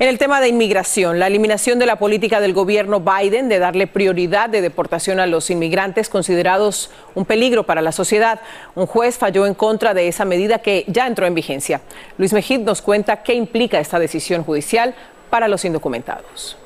En 0.00 0.06
el 0.06 0.16
tema 0.16 0.40
de 0.40 0.46
inmigración, 0.46 1.18
la 1.18 1.26
eliminación 1.26 1.80
de 1.80 1.86
la 1.86 1.96
política 1.96 2.40
del 2.40 2.52
gobierno 2.52 3.00
Biden 3.00 3.48
de 3.48 3.58
darle 3.58 3.88
prioridad 3.88 4.48
de 4.48 4.60
deportación 4.60 5.18
a 5.18 5.26
los 5.26 5.50
inmigrantes 5.50 6.08
considerados 6.08 6.92
un 7.16 7.24
peligro 7.24 7.66
para 7.66 7.82
la 7.82 7.90
sociedad. 7.90 8.38
Un 8.76 8.86
juez 8.86 9.18
falló 9.18 9.44
en 9.44 9.54
contra 9.54 9.94
de 9.94 10.06
esa 10.06 10.24
medida 10.24 10.60
que 10.60 10.84
ya 10.86 11.08
entró 11.08 11.26
en 11.26 11.34
vigencia. 11.34 11.80
Luis 12.16 12.32
Mejid 12.32 12.60
nos 12.60 12.80
cuenta 12.80 13.24
qué 13.24 13.34
implica 13.34 13.80
esta 13.80 13.98
decisión 13.98 14.44
judicial 14.44 14.94
para 15.30 15.48
los 15.48 15.64
indocumentados. 15.64 16.56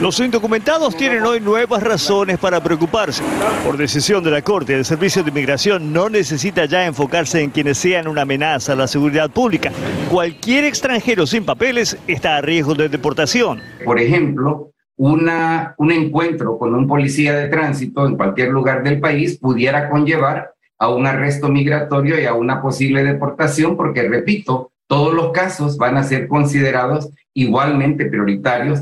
Los 0.00 0.18
indocumentados 0.20 0.96
tienen 0.96 1.22
hoy 1.22 1.38
nuevas 1.38 1.82
razones 1.82 2.38
para 2.38 2.62
preocuparse. 2.62 3.22
Por 3.62 3.76
decisión 3.76 4.24
de 4.24 4.30
la 4.30 4.40
Corte, 4.40 4.74
el 4.74 4.86
Servicio 4.86 5.22
de 5.22 5.28
Inmigración 5.28 5.92
no 5.92 6.08
necesita 6.08 6.64
ya 6.64 6.86
enfocarse 6.86 7.42
en 7.42 7.50
quienes 7.50 7.76
sean 7.76 8.08
una 8.08 8.22
amenaza 8.22 8.72
a 8.72 8.76
la 8.76 8.86
seguridad 8.86 9.30
pública. 9.30 9.70
Cualquier 10.10 10.64
extranjero 10.64 11.26
sin 11.26 11.44
papeles 11.44 11.98
está 12.06 12.38
a 12.38 12.40
riesgo 12.40 12.74
de 12.74 12.88
deportación. 12.88 13.60
Por 13.84 14.00
ejemplo, 14.00 14.70
una, 14.96 15.74
un 15.76 15.92
encuentro 15.92 16.56
con 16.56 16.74
un 16.74 16.86
policía 16.86 17.36
de 17.36 17.48
tránsito 17.48 18.06
en 18.06 18.16
cualquier 18.16 18.48
lugar 18.48 18.82
del 18.82 18.98
país 18.98 19.38
pudiera 19.38 19.90
conllevar 19.90 20.54
a 20.78 20.88
un 20.88 21.06
arresto 21.06 21.50
migratorio 21.50 22.18
y 22.18 22.24
a 22.24 22.32
una 22.32 22.62
posible 22.62 23.04
deportación, 23.04 23.76
porque, 23.76 24.08
repito, 24.08 24.69
todos 24.90 25.14
los 25.14 25.30
casos 25.30 25.76
van 25.76 25.96
a 25.96 26.02
ser 26.02 26.26
considerados 26.26 27.10
igualmente 27.32 28.06
prioritarios. 28.06 28.80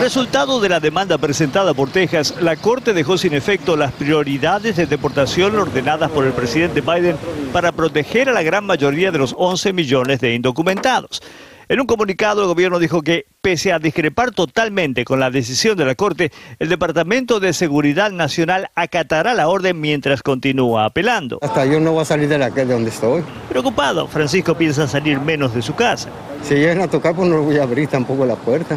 Resultado 0.00 0.60
de 0.60 0.70
la 0.70 0.80
demanda 0.80 1.18
presentada 1.18 1.74
por 1.74 1.90
Texas, 1.90 2.36
la 2.40 2.56
Corte 2.56 2.94
dejó 2.94 3.18
sin 3.18 3.34
efecto 3.34 3.76
las 3.76 3.92
prioridades 3.92 4.76
de 4.76 4.86
deportación 4.86 5.56
ordenadas 5.56 6.10
por 6.10 6.24
el 6.24 6.32
presidente 6.32 6.80
Biden 6.80 7.18
para 7.52 7.70
proteger 7.70 8.30
a 8.30 8.32
la 8.32 8.42
gran 8.42 8.64
mayoría 8.64 9.10
de 9.10 9.18
los 9.18 9.34
11 9.36 9.74
millones 9.74 10.20
de 10.20 10.32
indocumentados. 10.32 11.20
En 11.70 11.78
un 11.78 11.86
comunicado, 11.86 12.42
el 12.42 12.48
gobierno 12.48 12.80
dijo 12.80 13.00
que, 13.00 13.26
pese 13.40 13.72
a 13.72 13.78
discrepar 13.78 14.32
totalmente 14.32 15.04
con 15.04 15.20
la 15.20 15.30
decisión 15.30 15.78
de 15.78 15.84
la 15.84 15.94
Corte, 15.94 16.32
el 16.58 16.68
Departamento 16.68 17.38
de 17.38 17.52
Seguridad 17.52 18.10
Nacional 18.10 18.70
acatará 18.74 19.34
la 19.34 19.46
orden 19.46 19.80
mientras 19.80 20.20
continúa 20.24 20.84
apelando. 20.84 21.38
Hasta 21.40 21.64
yo 21.66 21.78
no 21.78 21.92
voy 21.92 22.02
a 22.02 22.04
salir 22.04 22.28
de, 22.28 22.38
la, 22.38 22.50
de 22.50 22.64
donde 22.64 22.90
estoy. 22.90 23.22
Preocupado, 23.48 24.08
Francisco 24.08 24.56
piensa 24.56 24.88
salir 24.88 25.20
menos 25.20 25.54
de 25.54 25.62
su 25.62 25.76
casa. 25.76 26.08
Si 26.42 26.56
llegan 26.56 26.80
a 26.80 26.88
tocar, 26.88 27.14
pues 27.14 27.28
no 27.28 27.40
voy 27.40 27.58
a 27.58 27.62
abrir 27.62 27.86
tampoco 27.86 28.26
la 28.26 28.34
puerta. 28.34 28.76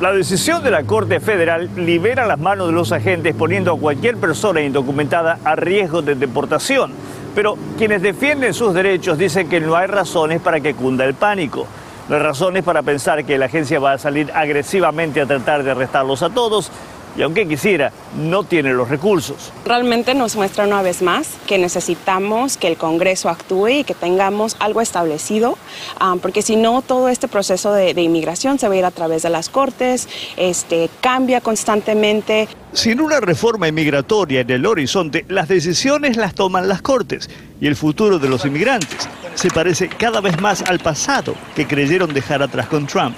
La 0.00 0.12
decisión 0.12 0.64
de 0.64 0.72
la 0.72 0.82
Corte 0.82 1.20
Federal 1.20 1.70
libera 1.76 2.26
las 2.26 2.40
manos 2.40 2.66
de 2.66 2.72
los 2.72 2.90
agentes 2.90 3.32
poniendo 3.36 3.74
a 3.74 3.78
cualquier 3.78 4.16
persona 4.16 4.60
indocumentada 4.60 5.38
a 5.44 5.54
riesgo 5.54 6.02
de 6.02 6.16
deportación. 6.16 6.94
Pero 7.32 7.56
quienes 7.78 8.02
defienden 8.02 8.54
sus 8.54 8.74
derechos 8.74 9.18
dicen 9.18 9.48
que 9.48 9.60
no 9.60 9.76
hay 9.76 9.86
razones 9.86 10.40
para 10.40 10.58
que 10.58 10.74
cunda 10.74 11.04
el 11.04 11.14
pánico. 11.14 11.68
No 12.08 12.16
hay 12.16 12.22
razones 12.22 12.64
para 12.64 12.82
pensar 12.82 13.24
que 13.24 13.38
la 13.38 13.46
agencia 13.46 13.80
va 13.80 13.92
a 13.92 13.98
salir 13.98 14.30
agresivamente 14.34 15.20
a 15.20 15.26
tratar 15.26 15.62
de 15.62 15.70
arrestarlos 15.70 16.22
a 16.22 16.30
todos 16.30 16.70
y 17.16 17.22
aunque 17.22 17.46
quisiera, 17.46 17.92
no 18.16 18.44
tiene 18.44 18.72
los 18.72 18.88
recursos. 18.88 19.52
Realmente 19.64 20.14
nos 20.14 20.36
muestra 20.36 20.66
una 20.66 20.82
vez 20.82 21.02
más 21.02 21.28
que 21.46 21.58
necesitamos 21.58 22.56
que 22.56 22.68
el 22.68 22.76
Congreso 22.76 23.28
actúe 23.28 23.68
y 23.68 23.84
que 23.84 23.94
tengamos 23.94 24.56
algo 24.58 24.80
establecido, 24.80 25.56
ah, 26.00 26.16
porque 26.20 26.42
si 26.42 26.56
no, 26.56 26.82
todo 26.82 27.08
este 27.08 27.28
proceso 27.28 27.72
de, 27.72 27.90
inmigración 28.02 28.58
se 28.58 28.68
va 28.68 28.74
a 28.74 28.76
ir 28.78 28.84
a 28.84 28.90
través 28.90 29.22
de 29.22 29.30
las 29.30 29.48
cortes, 29.48 30.08
este, 30.36 30.90
cambia 31.00 31.40
constantemente. 31.40 32.48
Sin 32.72 33.00
una 33.00 33.20
reforma 33.20 33.68
inmigratoria 33.68 34.40
en 34.40 34.50
el 34.50 34.66
horizonte, 34.66 35.24
las 35.28 35.48
decisiones 35.48 36.16
las 36.16 36.34
toman 36.34 36.68
las 36.68 36.82
cortes 36.82 37.30
y 37.60 37.66
el 37.66 37.76
futuro 37.76 38.18
de 38.18 38.28
los 38.28 38.44
inmigrantes 38.44 39.08
se 39.34 39.48
parece 39.50 39.88
cada 39.88 40.20
vez 40.20 40.40
más 40.40 40.62
al 40.62 40.78
pasado 40.80 41.34
que 41.54 41.66
creyeron 41.66 42.12
dejar 42.12 42.42
atrás 42.42 42.66
con 42.66 42.86
Trump. 42.86 43.16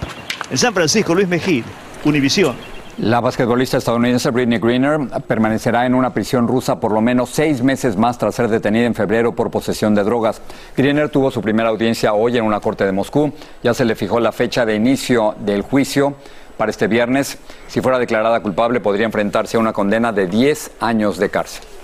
En 0.50 0.58
San 0.58 0.74
Francisco, 0.74 1.14
Luis 1.14 1.28
Mejid, 1.28 1.64
Univisión. 2.04 2.75
La 2.98 3.20
basquetbolista 3.20 3.76
estadounidense 3.76 4.30
Britney 4.30 4.58
Greener 4.58 4.98
permanecerá 5.26 5.84
en 5.84 5.94
una 5.94 6.14
prisión 6.14 6.48
rusa 6.48 6.80
por 6.80 6.92
lo 6.92 7.02
menos 7.02 7.28
seis 7.28 7.62
meses 7.62 7.94
más 7.94 8.16
tras 8.16 8.34
ser 8.34 8.48
detenida 8.48 8.86
en 8.86 8.94
febrero 8.94 9.34
por 9.34 9.50
posesión 9.50 9.94
de 9.94 10.02
drogas. 10.02 10.40
Greener 10.74 11.10
tuvo 11.10 11.30
su 11.30 11.42
primera 11.42 11.68
audiencia 11.68 12.14
hoy 12.14 12.38
en 12.38 12.44
una 12.44 12.58
corte 12.60 12.86
de 12.86 12.92
Moscú. 12.92 13.34
Ya 13.62 13.74
se 13.74 13.84
le 13.84 13.96
fijó 13.96 14.18
la 14.18 14.32
fecha 14.32 14.64
de 14.64 14.76
inicio 14.76 15.34
del 15.40 15.60
juicio 15.60 16.14
para 16.56 16.70
este 16.70 16.86
viernes. 16.86 17.36
Si 17.68 17.82
fuera 17.82 17.98
declarada 17.98 18.40
culpable, 18.40 18.80
podría 18.80 19.04
enfrentarse 19.04 19.58
a 19.58 19.60
una 19.60 19.74
condena 19.74 20.10
de 20.10 20.26
10 20.26 20.70
años 20.80 21.18
de 21.18 21.28
cárcel. 21.28 21.75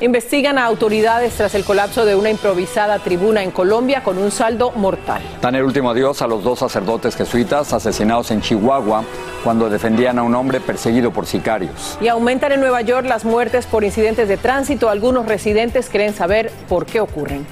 Investigan 0.00 0.58
a 0.58 0.64
autoridades 0.64 1.34
tras 1.34 1.54
el 1.54 1.64
colapso 1.64 2.04
de 2.04 2.16
una 2.16 2.28
improvisada 2.28 2.98
tribuna 2.98 3.44
en 3.44 3.52
Colombia 3.52 4.02
con 4.02 4.18
un 4.18 4.32
saldo 4.32 4.72
mortal. 4.72 5.22
Dan 5.40 5.54
el 5.54 5.62
último 5.62 5.90
adiós 5.90 6.20
a 6.20 6.26
los 6.26 6.42
dos 6.42 6.58
sacerdotes 6.58 7.14
jesuitas 7.14 7.72
asesinados 7.72 8.32
en 8.32 8.40
Chihuahua 8.40 9.04
cuando 9.44 9.70
defendían 9.70 10.18
a 10.18 10.24
un 10.24 10.34
hombre 10.34 10.60
perseguido 10.60 11.12
por 11.12 11.26
sicarios. 11.26 11.96
Y 12.00 12.08
aumentan 12.08 12.50
en 12.50 12.60
Nueva 12.60 12.82
York 12.82 13.06
las 13.06 13.24
muertes 13.24 13.66
por 13.66 13.84
incidentes 13.84 14.28
de 14.28 14.36
tránsito. 14.36 14.88
Algunos 14.88 15.26
residentes 15.26 15.88
creen 15.88 16.12
saber 16.12 16.50
por 16.68 16.86
qué 16.86 17.00
ocurren. 17.00 17.46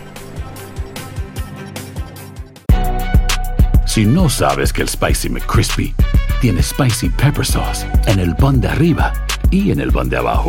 Si 3.87 4.05
no 4.05 4.29
sabes 4.29 4.73
que 4.73 4.83
el 4.83 4.89
Spicy 4.89 5.29
McCrispy 5.29 5.95
tiene 6.41 6.63
Spicy 6.63 7.09
Pepper 7.11 7.47
Sauce 7.47 7.87
en 8.07 8.19
el 8.19 8.35
pan 8.35 8.61
de 8.61 8.69
arriba 8.69 9.13
y 9.51 9.71
en 9.71 9.81
el 9.81 9.93
pan 9.93 10.09
de 10.09 10.17
abajo, 10.17 10.49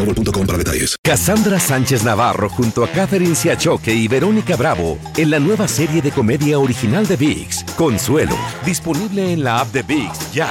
boostmobile 0.05 0.45
para 0.45 0.57
detalles. 0.57 0.95
Cassandra 1.03 1.59
Sánchez 1.59 2.03
Navarro 2.03 2.49
junto 2.49 2.83
a 2.83 2.87
Catherine 2.87 3.35
Siachoque 3.35 3.93
y 3.93 4.07
Verónica 4.07 4.55
Bravo 4.55 4.97
en 5.17 5.29
la 5.29 5.39
nueva 5.39 5.67
serie 5.67 6.01
de 6.01 6.11
comedia 6.11 6.59
original 6.59 7.07
de 7.07 7.15
VIX, 7.15 7.63
Consuelo, 7.75 8.35
disponible 8.65 9.33
en 9.33 9.43
la 9.43 9.59
app 9.59 9.71
de 9.71 9.83
VIX 9.83 10.31
ya. 10.33 10.49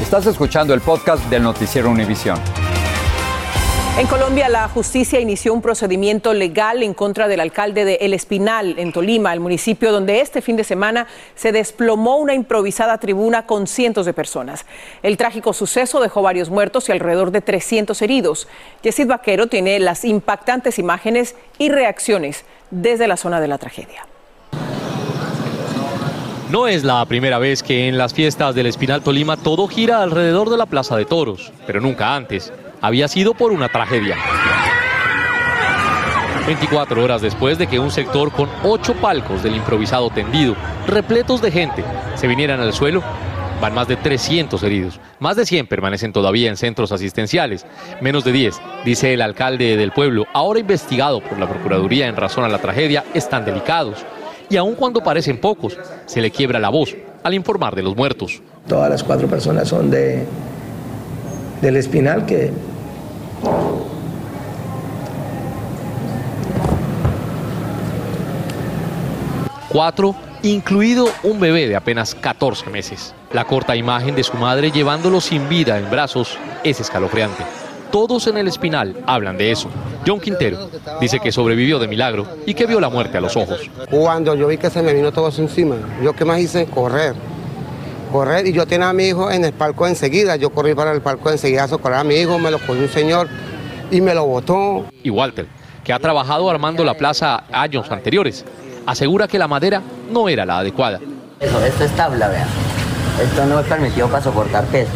Estás 0.00 0.26
escuchando 0.26 0.74
el 0.74 0.80
podcast 0.80 1.24
del 1.30 1.42
noticiero 1.42 1.90
Univisión. 1.90 2.38
En 3.98 4.06
Colombia, 4.06 4.48
la 4.48 4.68
justicia 4.70 5.20
inició 5.20 5.52
un 5.52 5.60
procedimiento 5.60 6.32
legal 6.32 6.82
en 6.82 6.94
contra 6.94 7.28
del 7.28 7.40
alcalde 7.40 7.84
de 7.84 7.96
El 8.00 8.14
Espinal, 8.14 8.78
en 8.78 8.90
Tolima, 8.90 9.34
el 9.34 9.40
municipio 9.40 9.92
donde 9.92 10.22
este 10.22 10.40
fin 10.40 10.56
de 10.56 10.64
semana 10.64 11.06
se 11.34 11.52
desplomó 11.52 12.16
una 12.16 12.32
improvisada 12.32 12.96
tribuna 12.96 13.44
con 13.44 13.66
cientos 13.66 14.06
de 14.06 14.14
personas. 14.14 14.64
El 15.02 15.18
trágico 15.18 15.52
suceso 15.52 16.00
dejó 16.00 16.22
varios 16.22 16.48
muertos 16.48 16.88
y 16.88 16.92
alrededor 16.92 17.32
de 17.32 17.42
300 17.42 18.00
heridos. 18.00 18.48
Yesid 18.82 19.08
Vaquero 19.08 19.48
tiene 19.48 19.78
las 19.78 20.06
impactantes 20.06 20.78
imágenes 20.78 21.36
y 21.58 21.68
reacciones 21.68 22.46
desde 22.70 23.06
la 23.06 23.18
zona 23.18 23.42
de 23.42 23.48
la 23.48 23.58
tragedia. 23.58 24.06
No 26.50 26.66
es 26.66 26.82
la 26.82 27.04
primera 27.04 27.38
vez 27.38 27.62
que 27.62 27.88
en 27.88 27.98
las 27.98 28.14
fiestas 28.14 28.54
del 28.54 28.66
Espinal 28.66 29.02
Tolima 29.02 29.36
todo 29.36 29.68
gira 29.68 30.02
alrededor 30.02 30.48
de 30.48 30.56
la 30.56 30.66
Plaza 30.66 30.96
de 30.96 31.04
Toros, 31.04 31.52
pero 31.66 31.80
nunca 31.82 32.16
antes 32.16 32.52
había 32.82 33.08
sido 33.08 33.32
por 33.32 33.52
una 33.52 33.68
tragedia. 33.68 34.16
24 36.46 37.02
horas 37.02 37.22
después 37.22 37.56
de 37.56 37.68
que 37.68 37.78
un 37.78 37.92
sector 37.92 38.32
con 38.32 38.48
ocho 38.64 38.94
palcos 38.94 39.44
del 39.44 39.54
improvisado 39.54 40.10
tendido, 40.10 40.56
repletos 40.88 41.40
de 41.40 41.52
gente, 41.52 41.84
se 42.16 42.26
vinieran 42.26 42.60
al 42.60 42.72
suelo, 42.72 43.00
van 43.60 43.74
más 43.74 43.86
de 43.86 43.94
300 43.94 44.60
heridos. 44.64 44.98
Más 45.20 45.36
de 45.36 45.46
100 45.46 45.68
permanecen 45.68 46.12
todavía 46.12 46.50
en 46.50 46.56
centros 46.56 46.90
asistenciales. 46.90 47.64
Menos 48.00 48.24
de 48.24 48.32
10, 48.32 48.60
dice 48.84 49.14
el 49.14 49.22
alcalde 49.22 49.76
del 49.76 49.92
pueblo, 49.92 50.26
ahora 50.32 50.58
investigado 50.58 51.20
por 51.20 51.38
la 51.38 51.48
Procuraduría 51.48 52.08
en 52.08 52.16
razón 52.16 52.44
a 52.44 52.48
la 52.48 52.58
tragedia, 52.58 53.04
están 53.14 53.44
delicados. 53.44 53.98
Y 54.50 54.56
aun 54.56 54.74
cuando 54.74 55.00
parecen 55.00 55.38
pocos, 55.38 55.78
se 56.06 56.20
le 56.20 56.32
quiebra 56.32 56.58
la 56.58 56.70
voz 56.70 56.96
al 57.22 57.34
informar 57.34 57.76
de 57.76 57.84
los 57.84 57.94
muertos. 57.94 58.42
Todas 58.66 58.90
las 58.90 59.04
cuatro 59.04 59.28
personas 59.28 59.68
son 59.68 59.88
de, 59.90 60.26
del 61.62 61.76
Espinal 61.76 62.26
que 62.26 62.50
Cuatro, 69.68 70.14
incluido 70.42 71.08
un 71.22 71.40
bebé 71.40 71.66
de 71.66 71.76
apenas 71.76 72.14
14 72.14 72.68
meses. 72.68 73.14
La 73.32 73.46
corta 73.46 73.74
imagen 73.74 74.14
de 74.14 74.22
su 74.22 74.34
madre 74.36 74.70
llevándolo 74.70 75.20
sin 75.20 75.48
vida 75.48 75.78
en 75.78 75.90
brazos 75.90 76.36
es 76.62 76.78
escalofriante. 76.78 77.42
Todos 77.90 78.26
en 78.26 78.36
el 78.36 78.48
espinal 78.48 78.94
hablan 79.06 79.38
de 79.38 79.50
eso. 79.50 79.68
John 80.06 80.20
Quintero 80.20 80.68
dice 81.00 81.20
que 81.20 81.32
sobrevivió 81.32 81.78
de 81.78 81.88
milagro 81.88 82.26
y 82.44 82.54
que 82.54 82.66
vio 82.66 82.80
la 82.80 82.90
muerte 82.90 83.16
a 83.16 83.20
los 83.22 83.36
ojos. 83.36 83.70
Cuando 83.90 84.34
yo 84.34 84.46
vi 84.46 84.58
que 84.58 84.68
se 84.68 84.82
me 84.82 84.92
vino 84.92 85.10
todo 85.10 85.30
encima, 85.36 85.76
yo 86.02 86.12
qué 86.12 86.24
más 86.24 86.38
hice, 86.38 86.66
correr. 86.66 87.14
Correr 88.12 88.46
y 88.46 88.52
yo 88.52 88.66
tenía 88.66 88.90
a 88.90 88.92
mi 88.92 89.04
hijo 89.04 89.30
en 89.30 89.42
el 89.42 89.54
palco 89.54 89.86
enseguida. 89.86 90.36
Yo 90.36 90.50
corrí 90.50 90.74
para 90.74 90.92
el 90.92 91.00
palco 91.00 91.30
enseguida 91.30 91.64
a 91.64 91.68
socorrer 91.68 91.98
a 91.98 92.04
mi 92.04 92.16
hijo, 92.16 92.38
me 92.38 92.50
lo 92.50 92.58
cogió 92.58 92.82
un 92.82 92.88
señor 92.90 93.26
y 93.90 94.02
me 94.02 94.14
lo 94.14 94.26
botó. 94.26 94.84
Y 95.02 95.08
Walter, 95.08 95.46
que 95.82 95.94
ha 95.94 95.98
trabajado 95.98 96.50
armando 96.50 96.84
la 96.84 96.92
plaza 96.94 97.44
años 97.50 97.90
anteriores, 97.90 98.44
asegura 98.84 99.26
que 99.26 99.38
la 99.38 99.48
madera 99.48 99.80
no 100.10 100.28
era 100.28 100.44
la 100.44 100.58
adecuada. 100.58 101.00
Eso, 101.40 101.64
esto 101.64 101.84
es 101.84 101.90
tabla, 101.92 102.28
vea. 102.28 102.46
Esto 103.22 103.46
no 103.46 103.58
es 103.58 103.66
permitido 103.66 104.08
para 104.08 104.22
soportar 104.22 104.66
peso. 104.66 104.92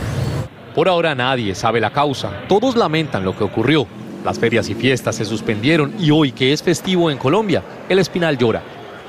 Por 0.74 0.86
ahora 0.86 1.14
nadie 1.14 1.54
sabe 1.54 1.80
la 1.80 1.90
causa. 1.90 2.30
Todos 2.48 2.76
lamentan 2.76 3.24
lo 3.24 3.34
que 3.34 3.44
ocurrió. 3.44 3.86
Las 4.26 4.38
ferias 4.38 4.68
y 4.68 4.74
fiestas 4.74 5.16
se 5.16 5.24
suspendieron 5.24 5.94
y 5.98 6.10
hoy 6.10 6.32
que 6.32 6.52
es 6.52 6.62
festivo 6.62 7.10
en 7.10 7.16
Colombia, 7.16 7.62
el 7.88 7.98
Espinal 7.98 8.36
llora. 8.36 8.60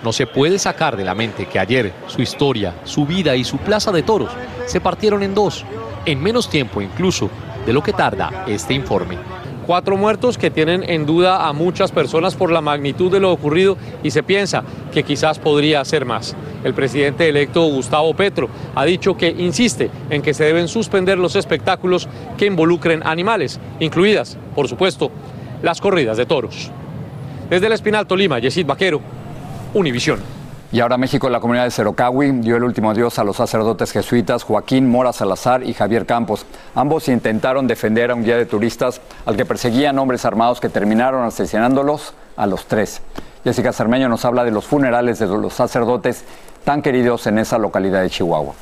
No 0.04 0.14
se 0.14 0.28
puede 0.28 0.60
sacar 0.60 0.96
de 0.96 1.06
la 1.06 1.16
mente 1.16 1.48
que 1.48 1.60
ayer 1.60 1.94
su 2.08 2.22
historia, 2.22 2.76
su 2.84 3.06
vida 3.06 3.36
y 3.36 3.44
su 3.44 3.58
plaza 3.58 3.92
de 3.92 4.04
toros 4.04 4.32
se 4.66 4.82
partieron 4.82 5.24
en 5.24 5.34
dos, 5.34 5.66
en 6.06 6.22
menos 6.22 6.50
tiempo 6.50 6.82
incluso 6.82 7.30
de 7.66 7.74
lo 7.74 7.82
que 7.82 7.94
tarda 7.94 8.46
este 8.48 8.74
informe 8.74 9.18
cuatro 9.68 9.98
muertos 9.98 10.38
que 10.38 10.50
tienen 10.50 10.90
en 10.90 11.06
duda 11.06 11.46
a 11.46 11.52
muchas 11.52 11.92
personas 11.92 12.36
por 12.36 12.52
la 12.52 12.62
magnitud 12.62 13.12
de 13.12 13.20
lo 13.20 13.34
ocurrido 13.34 13.78
y 14.02 14.12
se 14.12 14.24
piensa 14.24 14.64
que 14.94 15.04
quizás 15.04 15.40
podría 15.40 15.84
ser 15.84 16.06
más. 16.06 16.38
El 16.64 16.74
presidente 16.74 17.28
electo 17.28 17.66
Gustavo 17.66 18.14
Petro 18.14 18.48
ha 18.76 18.86
dicho 18.86 19.18
que 19.18 19.28
insiste 19.28 19.92
en 20.10 20.22
que 20.22 20.34
se 20.34 20.46
deben 20.46 20.70
suspender 20.70 21.18
los 21.18 21.36
espectáculos 21.36 22.08
que 22.38 22.46
involucren 22.46 23.06
animales, 23.06 23.60
incluidas, 23.82 24.38
por 24.56 24.70
supuesto, 24.70 25.12
las 25.62 25.82
corridas 25.82 26.16
de 26.16 26.26
toros. 26.26 26.72
Desde 27.50 27.68
el 27.68 27.74
Espinal 27.74 28.08
Tolima, 28.08 28.40
Yesid 28.40 28.66
Vaquero, 28.66 29.02
Univisión. 29.74 30.20
Y 30.70 30.82
ahora 30.82 30.98
México, 30.98 31.30
la 31.30 31.40
comunidad 31.40 31.64
de 31.64 31.72
Cerocahui, 31.72 32.32
dio 32.42 32.58
el 32.58 32.64
último 32.64 32.92
adiós 32.92 33.20
a 33.20 33.24
los 33.24 33.38
sacerdotes 33.38 33.92
jesuitas 33.92 34.44
Joaquín 34.44 34.90
Mora 34.90 35.14
Salazar 35.14 35.64
y 35.64 35.74
Javier 35.74 36.06
Campos. 36.06 36.46
Ambos 36.76 37.08
intentaron 37.08 37.68
defender 37.68 38.12
a 38.12 38.16
un 38.16 38.24
guía 38.24 38.36
de 38.36 38.46
turistas 38.46 39.00
al 39.26 39.38
que 39.38 39.46
perseguían 39.46 39.98
hombres 39.98 40.26
armados 40.26 40.60
que 40.60 40.68
terminaron 40.68 41.24
asesinándolos 41.24 42.14
a 42.36 42.48
los 42.48 42.66
tres. 42.66 43.02
Jessica 43.46 43.72
Cermeño 43.72 44.10
nos 44.10 44.26
habla 44.26 44.44
de 44.44 44.52
los 44.52 44.66
funerales 44.66 45.20
de 45.20 45.28
los 45.28 45.54
sacerdotes 45.54 46.26
tan 46.66 46.82
queridos 46.82 47.28
en 47.28 47.38
esa 47.38 47.58
localidad 47.58 48.02
de 48.02 48.10
Chihuahua. 48.10 48.54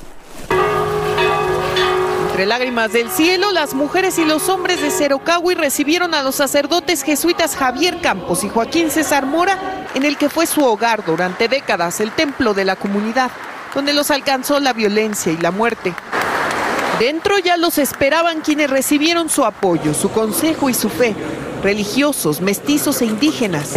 Entre 2.35 2.47
lágrimas 2.47 2.91
del 2.91 3.09
cielo, 3.09 3.53
las 3.53 3.73
mujeres 3.73 4.19
y 4.19 4.25
los 4.25 4.49
hombres 4.49 4.81
de 4.81 4.91
Cerocahui 4.91 5.55
recibieron 5.55 6.13
a 6.13 6.21
los 6.21 6.35
sacerdotes 6.35 7.01
jesuitas 7.01 7.55
Javier 7.55 8.01
Campos 8.01 8.43
y 8.43 8.49
Joaquín 8.49 8.91
César 8.91 9.25
Mora, 9.25 9.87
en 9.93 10.03
el 10.03 10.17
que 10.17 10.27
fue 10.27 10.45
su 10.45 10.61
hogar 10.61 11.05
durante 11.05 11.47
décadas, 11.47 12.01
el 12.01 12.11
templo 12.11 12.53
de 12.53 12.65
la 12.65 12.75
comunidad, 12.75 13.31
donde 13.73 13.93
los 13.93 14.11
alcanzó 14.11 14.59
la 14.59 14.73
violencia 14.73 15.31
y 15.31 15.37
la 15.37 15.51
muerte. 15.51 15.93
Dentro 16.99 17.39
ya 17.39 17.55
los 17.55 17.77
esperaban 17.77 18.41
quienes 18.41 18.69
recibieron 18.69 19.29
su 19.29 19.45
apoyo, 19.45 19.93
su 19.93 20.11
consejo 20.11 20.69
y 20.69 20.73
su 20.73 20.89
fe, 20.89 21.15
religiosos, 21.63 22.41
mestizos 22.41 23.01
e 23.01 23.05
indígenas. 23.05 23.75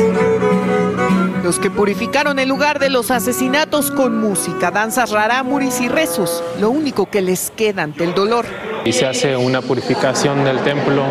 Los 1.42 1.60
que 1.60 1.70
purificaron 1.70 2.38
el 2.40 2.48
lugar 2.48 2.80
de 2.80 2.90
los 2.90 3.10
asesinatos 3.10 3.90
con 3.92 4.18
música, 4.18 4.70
danzas 4.70 5.10
rarámuris 5.10 5.80
y 5.80 5.88
rezos, 5.88 6.42
lo 6.60 6.70
único 6.70 7.06
que 7.06 7.22
les 7.22 7.50
queda 7.50 7.84
ante 7.84 8.04
el 8.04 8.12
dolor. 8.12 8.44
Y 8.84 8.92
se 8.92 9.06
hace 9.06 9.36
una 9.36 9.62
purificación 9.62 10.44
del 10.44 10.58
templo 10.60 11.04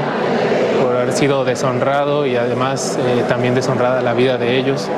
por 0.84 0.96
haber 0.96 1.14
sido 1.14 1.46
deshonrado 1.46 2.26
y 2.26 2.36
además 2.36 3.00
eh, 3.00 3.24
también 3.30 3.56
deshonrada 3.56 4.02
la 4.02 4.14
vida 4.14 4.38
de 4.38 4.58
ellos. 4.58 4.90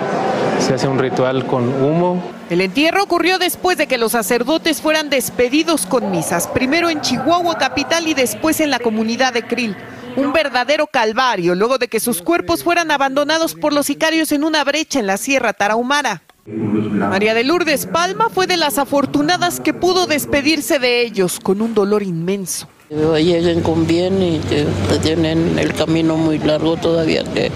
Se 0.60 0.74
hace 0.74 0.88
un 0.88 0.98
ritual 0.98 1.46
con 1.46 1.84
humo. 1.84 2.22
El 2.50 2.62
entierro 2.62 3.04
ocurrió 3.04 3.38
después 3.38 3.78
de 3.78 3.86
que 3.86 4.00
los 4.00 4.14
sacerdotes 4.14 4.82
fueran 4.82 5.10
despedidos 5.10 5.86
con 5.86 6.10
misas, 6.10 6.48
primero 6.48 6.90
en 6.90 7.02
Chihuahua 7.02 7.58
capital 7.58 8.08
y 8.08 8.16
después 8.16 8.60
en 8.60 8.72
la 8.72 8.80
comunidad 8.80 9.32
de 9.32 9.44
Krill 9.44 9.78
un 10.20 10.34
verdadero 10.34 10.88
calvario 10.88 11.56
luego 11.56 11.78
de 11.78 11.88
que 11.88 12.00
sus 12.00 12.22
cuerpos 12.22 12.64
fueran 12.64 12.92
abandonados 12.92 13.56
por 13.56 13.74
los 13.74 13.86
sicarios 13.86 14.32
en 14.32 14.44
una 14.44 14.64
brecha 14.64 15.00
en 15.00 15.08
la 15.08 15.18
Sierra 15.18 15.54
Tarahumara. 15.54 16.24
María 16.46 17.34
de 17.34 17.44
Lourdes 17.44 17.86
Palma 17.86 18.30
fue 18.30 18.48
de 18.48 18.58
las 18.58 18.78
afortunadas 18.78 19.60
que 19.60 19.74
pudo 19.74 20.08
despedirse 20.08 20.80
de 20.80 21.02
ellos 21.02 21.40
con 21.40 21.62
un 21.62 21.74
dolor 21.74 22.04
inmenso. 22.04 22.68
Lleguen 22.90 23.62
con 23.62 23.86
bien 23.86 24.22
y 24.22 24.40
que 24.40 24.66
tienen 25.04 25.60
el 25.60 25.74
camino 25.74 26.18
muy 26.18 26.40
largo 26.40 26.76
todavía 26.76 27.24
que 27.24 27.52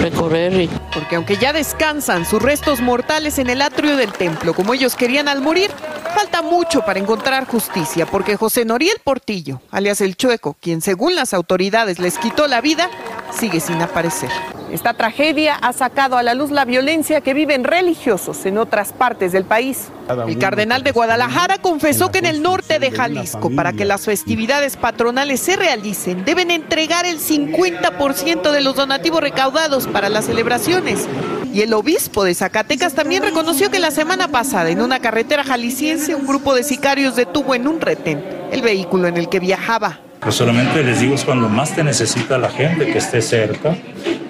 recorrer. 0.00 0.68
Porque 0.92 1.16
aunque 1.16 1.36
ya 1.36 1.52
descansan 1.52 2.24
sus 2.24 2.42
restos 2.42 2.80
mortales 2.80 3.38
en 3.38 3.50
el 3.50 3.62
atrio 3.62 3.96
del 3.96 4.12
templo, 4.12 4.54
como 4.54 4.74
ellos 4.74 4.94
querían 4.94 5.28
al 5.28 5.40
morir, 5.40 5.70
falta 6.14 6.42
mucho 6.42 6.82
para 6.84 6.98
encontrar 6.98 7.46
justicia, 7.46 8.06
porque 8.06 8.36
José 8.36 8.64
Noriel 8.64 8.98
Portillo, 9.04 9.60
alias 9.70 10.00
el 10.00 10.16
Chueco, 10.16 10.56
quien 10.60 10.80
según 10.80 11.14
las 11.14 11.34
autoridades 11.34 11.98
les 11.98 12.18
quitó 12.18 12.46
la 12.46 12.60
vida, 12.60 12.90
sigue 13.38 13.60
sin 13.60 13.82
aparecer. 13.82 14.30
Esta 14.72 14.94
tragedia 14.94 15.54
ha 15.54 15.72
sacado 15.72 16.16
a 16.16 16.22
la 16.22 16.34
luz 16.34 16.50
la 16.50 16.64
violencia 16.64 17.20
que 17.20 17.34
viven 17.34 17.62
religiosos 17.62 18.44
en 18.46 18.58
otras 18.58 18.92
partes 18.92 19.32
del 19.32 19.44
país. 19.44 19.88
El 20.26 20.38
cardenal 20.38 20.82
de 20.82 20.92
Guadalajara 20.92 21.58
confesó 21.58 22.10
que 22.10 22.18
en 22.18 22.26
el 22.26 22.42
norte 22.42 22.78
de 22.78 22.90
Jalisco, 22.90 23.50
para 23.50 23.72
que 23.72 23.84
las 23.84 24.04
festividades 24.04 24.76
patronales 24.76 25.40
se 25.40 25.56
realicen, 25.56 26.24
deben 26.24 26.50
entregar 26.50 27.06
el 27.06 27.18
50% 27.18 28.50
de 28.50 28.60
los 28.60 28.74
donativos 28.74 29.20
recaudados 29.20 29.86
para 29.86 30.08
las 30.08 30.26
celebraciones. 30.26 31.06
Y 31.52 31.62
el 31.62 31.72
obispo 31.72 32.24
de 32.24 32.34
Zacatecas 32.34 32.94
también 32.94 33.22
reconoció 33.22 33.70
que 33.70 33.78
la 33.78 33.90
semana 33.90 34.28
pasada 34.28 34.68
en 34.68 34.80
una 34.80 35.00
carretera 35.00 35.44
jalisciense 35.44 36.14
un 36.14 36.26
grupo 36.26 36.54
de 36.54 36.62
sicarios 36.62 37.16
detuvo 37.16 37.54
en 37.54 37.66
un 37.66 37.80
retén 37.80 38.22
el 38.52 38.62
vehículo 38.62 39.08
en 39.08 39.16
el 39.16 39.28
que 39.28 39.40
viajaba. 39.40 40.00
Pues 40.20 40.34
solamente 40.34 40.82
les 40.82 41.00
digo 41.00 41.14
es 41.14 41.24
cuando 41.24 41.48
más 41.48 41.74
te 41.74 41.84
necesita 41.84 42.36
la 42.36 42.48
gente 42.50 42.86
que 42.86 42.98
esté 42.98 43.22
cerca, 43.22 43.76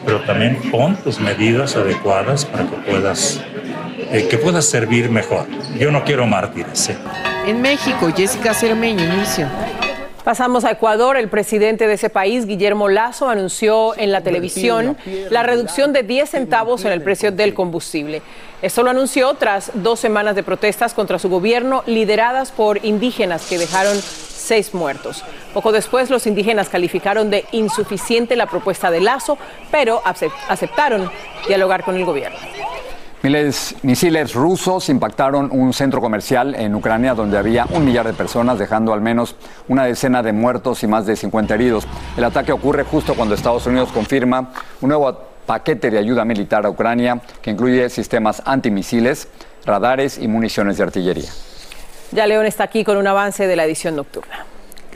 pero 0.07 0.21
también 0.21 0.71
pon 0.71 0.97
tus 0.97 1.21
medidas 1.21 1.77
adecuadas 1.77 2.45
para 2.45 2.65
que 2.65 2.77
puedas, 2.77 3.43
eh, 4.13 4.29
que 4.31 4.39
puedas 4.39 4.65
servir 4.65 5.11
mejor. 5.11 5.47
Yo 5.79 5.91
no 5.91 6.05
quiero 6.05 6.27
mártires. 6.27 6.91
En 7.47 7.61
México, 7.61 8.11
Jessica 8.17 8.55
Cermeño, 8.55 9.05
inicio. 9.05 9.49
Pasamos 10.27 10.65
a 10.65 10.73
Ecuador. 10.73 11.17
El 11.17 11.29
presidente 11.29 11.87
de 11.87 11.95
ese 11.95 12.11
país, 12.11 12.47
Guillermo 12.47 12.89
Lazo, 12.89 13.29
anunció 13.29 13.97
en 13.97 14.11
la 14.11 14.23
televisión 14.23 14.97
la 15.31 15.45
reducción 15.45 15.93
de 15.93 16.03
10 16.03 16.29
centavos 16.29 16.85
en 16.85 16.91
el 16.91 17.01
precio 17.01 17.31
del 17.31 17.55
combustible. 17.55 18.23
Esto 18.61 18.83
lo 18.83 18.91
anunció 18.91 19.35
tras 19.35 19.71
dos 19.75 20.01
semanas 20.01 20.35
de 20.35 20.43
protestas 20.43 20.95
contra 20.95 21.21
su 21.21 21.29
gobierno 21.29 21.85
lideradas 21.87 22.51
por 22.51 22.85
indígenas 22.85 23.47
que 23.47 23.57
dejaron 23.57 23.97
seis 24.03 24.75
muertos. 24.75 25.23
Poco 25.55 25.71
después, 25.71 26.11
los 26.11 26.27
indígenas 26.27 26.71
calificaron 26.71 27.31
de 27.31 27.45
insuficiente 27.53 28.35
la 28.35 28.47
propuesta 28.47 28.91
de 28.91 29.03
Lazo, 29.03 29.39
pero 29.71 30.03
aceptaron 30.05 31.09
dialogar 31.47 31.85
con 31.85 31.95
el 31.95 32.05
gobierno. 32.05 32.37
Miles, 33.23 33.75
misiles 33.83 34.35
rusos 34.35 34.89
impactaron 34.89 35.51
un 35.51 35.73
centro 35.73 36.01
comercial 36.01 36.55
en 36.55 36.75
Ucrania 36.75 37.15
donde 37.15 37.39
había 37.39 37.67
un 37.71 37.85
millar 37.85 38.07
de 38.07 38.13
personas, 38.13 38.59
dejando 38.59 38.93
al 38.93 39.01
menos 39.01 39.35
una 39.69 39.85
decena 39.85 40.23
de 40.23 40.33
muertos 40.33 40.83
y 40.83 40.87
más 40.87 41.07
de 41.07 41.17
50 41.17 41.55
heridos. 41.55 41.87
El 42.17 42.25
ataque 42.25 42.53
ocurre 42.53 42.85
justo 42.85 43.15
cuando 43.15 43.35
Estados 43.35 43.67
Unidos 43.67 43.91
confirma 43.91 44.53
un 44.81 44.91
nuevo 44.91 45.19
paquete 45.47 45.91
de 45.91 45.99
ayuda 45.99 46.25
militar 46.25 46.67
a 46.67 46.71
Ucrania 46.71 47.21
que 47.41 47.51
incluye 47.51 47.89
sistemas 47.89 48.43
antimisiles, 48.45 49.29
radares 49.65 50.19
y 50.19 50.29
municiones 50.29 50.77
de 50.77 50.85
artillería. 50.85 51.31
Ya 52.13 52.27
León 52.27 52.47
está 52.47 52.65
aquí 52.65 52.85
con 52.85 52.97
un 52.97 53.07
avance 53.07 53.47
de 53.47 53.57
la 53.57 53.65
edición 53.65 53.97
nocturna. 53.97 54.45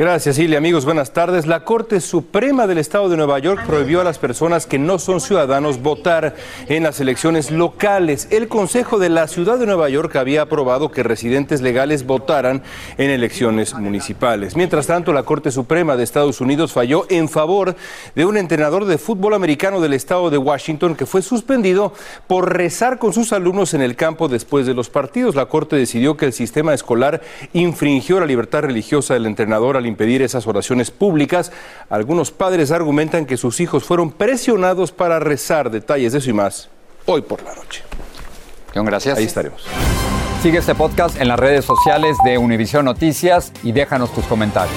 Gracias, 0.00 0.36
Silvia. 0.36 0.56
Amigos, 0.56 0.86
buenas 0.86 1.12
tardes. 1.12 1.46
La 1.46 1.62
Corte 1.62 2.00
Suprema 2.00 2.66
del 2.66 2.78
Estado 2.78 3.10
de 3.10 3.18
Nueva 3.18 3.38
York 3.38 3.64
prohibió 3.66 4.00
a 4.00 4.04
las 4.04 4.18
personas 4.18 4.64
que 4.64 4.78
no 4.78 4.98
son 4.98 5.20
ciudadanos 5.20 5.82
votar 5.82 6.36
en 6.70 6.84
las 6.84 7.00
elecciones 7.00 7.50
locales. 7.50 8.26
El 8.30 8.48
Consejo 8.48 8.98
de 8.98 9.10
la 9.10 9.28
Ciudad 9.28 9.58
de 9.58 9.66
Nueva 9.66 9.90
York 9.90 10.16
había 10.16 10.40
aprobado 10.40 10.90
que 10.90 11.02
residentes 11.02 11.60
legales 11.60 12.06
votaran 12.06 12.62
en 12.96 13.10
elecciones 13.10 13.74
municipales. 13.74 14.56
Mientras 14.56 14.86
tanto, 14.86 15.12
la 15.12 15.24
Corte 15.24 15.50
Suprema 15.50 15.98
de 15.98 16.04
Estados 16.04 16.40
Unidos 16.40 16.72
falló 16.72 17.04
en 17.10 17.28
favor 17.28 17.76
de 18.14 18.24
un 18.24 18.38
entrenador 18.38 18.86
de 18.86 18.96
fútbol 18.96 19.34
americano 19.34 19.82
del 19.82 19.92
estado 19.92 20.30
de 20.30 20.38
Washington 20.38 20.94
que 20.94 21.04
fue 21.04 21.20
suspendido 21.20 21.92
por 22.26 22.56
rezar 22.56 22.98
con 22.98 23.12
sus 23.12 23.34
alumnos 23.34 23.74
en 23.74 23.82
el 23.82 23.96
campo 23.96 24.28
después 24.28 24.64
de 24.64 24.72
los 24.72 24.88
partidos. 24.88 25.34
La 25.34 25.44
Corte 25.44 25.76
decidió 25.76 26.16
que 26.16 26.24
el 26.24 26.32
sistema 26.32 26.72
escolar 26.72 27.20
infringió 27.52 28.18
la 28.18 28.24
libertad 28.24 28.62
religiosa 28.62 29.12
del 29.12 29.26
entrenador 29.26 29.76
al 29.76 29.89
impedir 29.90 30.22
esas 30.22 30.46
oraciones 30.46 30.90
públicas. 30.90 31.52
Algunos 31.88 32.30
padres 32.30 32.70
argumentan 32.70 33.26
que 33.26 33.36
sus 33.36 33.60
hijos 33.60 33.84
fueron 33.84 34.10
presionados 34.10 34.92
para 34.92 35.18
rezar 35.18 35.70
detalles 35.70 36.12
de 36.12 36.18
eso 36.18 36.30
y 36.30 36.32
más 36.32 36.70
hoy 37.06 37.22
por 37.22 37.42
la 37.42 37.54
noche. 37.54 37.82
John, 38.74 38.86
gracias. 38.86 39.18
Ahí 39.18 39.24
estaremos. 39.24 39.66
Sigue 40.42 40.58
este 40.58 40.74
podcast 40.74 41.20
en 41.20 41.28
las 41.28 41.38
redes 41.38 41.64
sociales 41.64 42.16
de 42.24 42.38
Univision 42.38 42.84
Noticias 42.84 43.52
y 43.62 43.72
déjanos 43.72 44.12
tus 44.14 44.24
comentarios. 44.24 44.74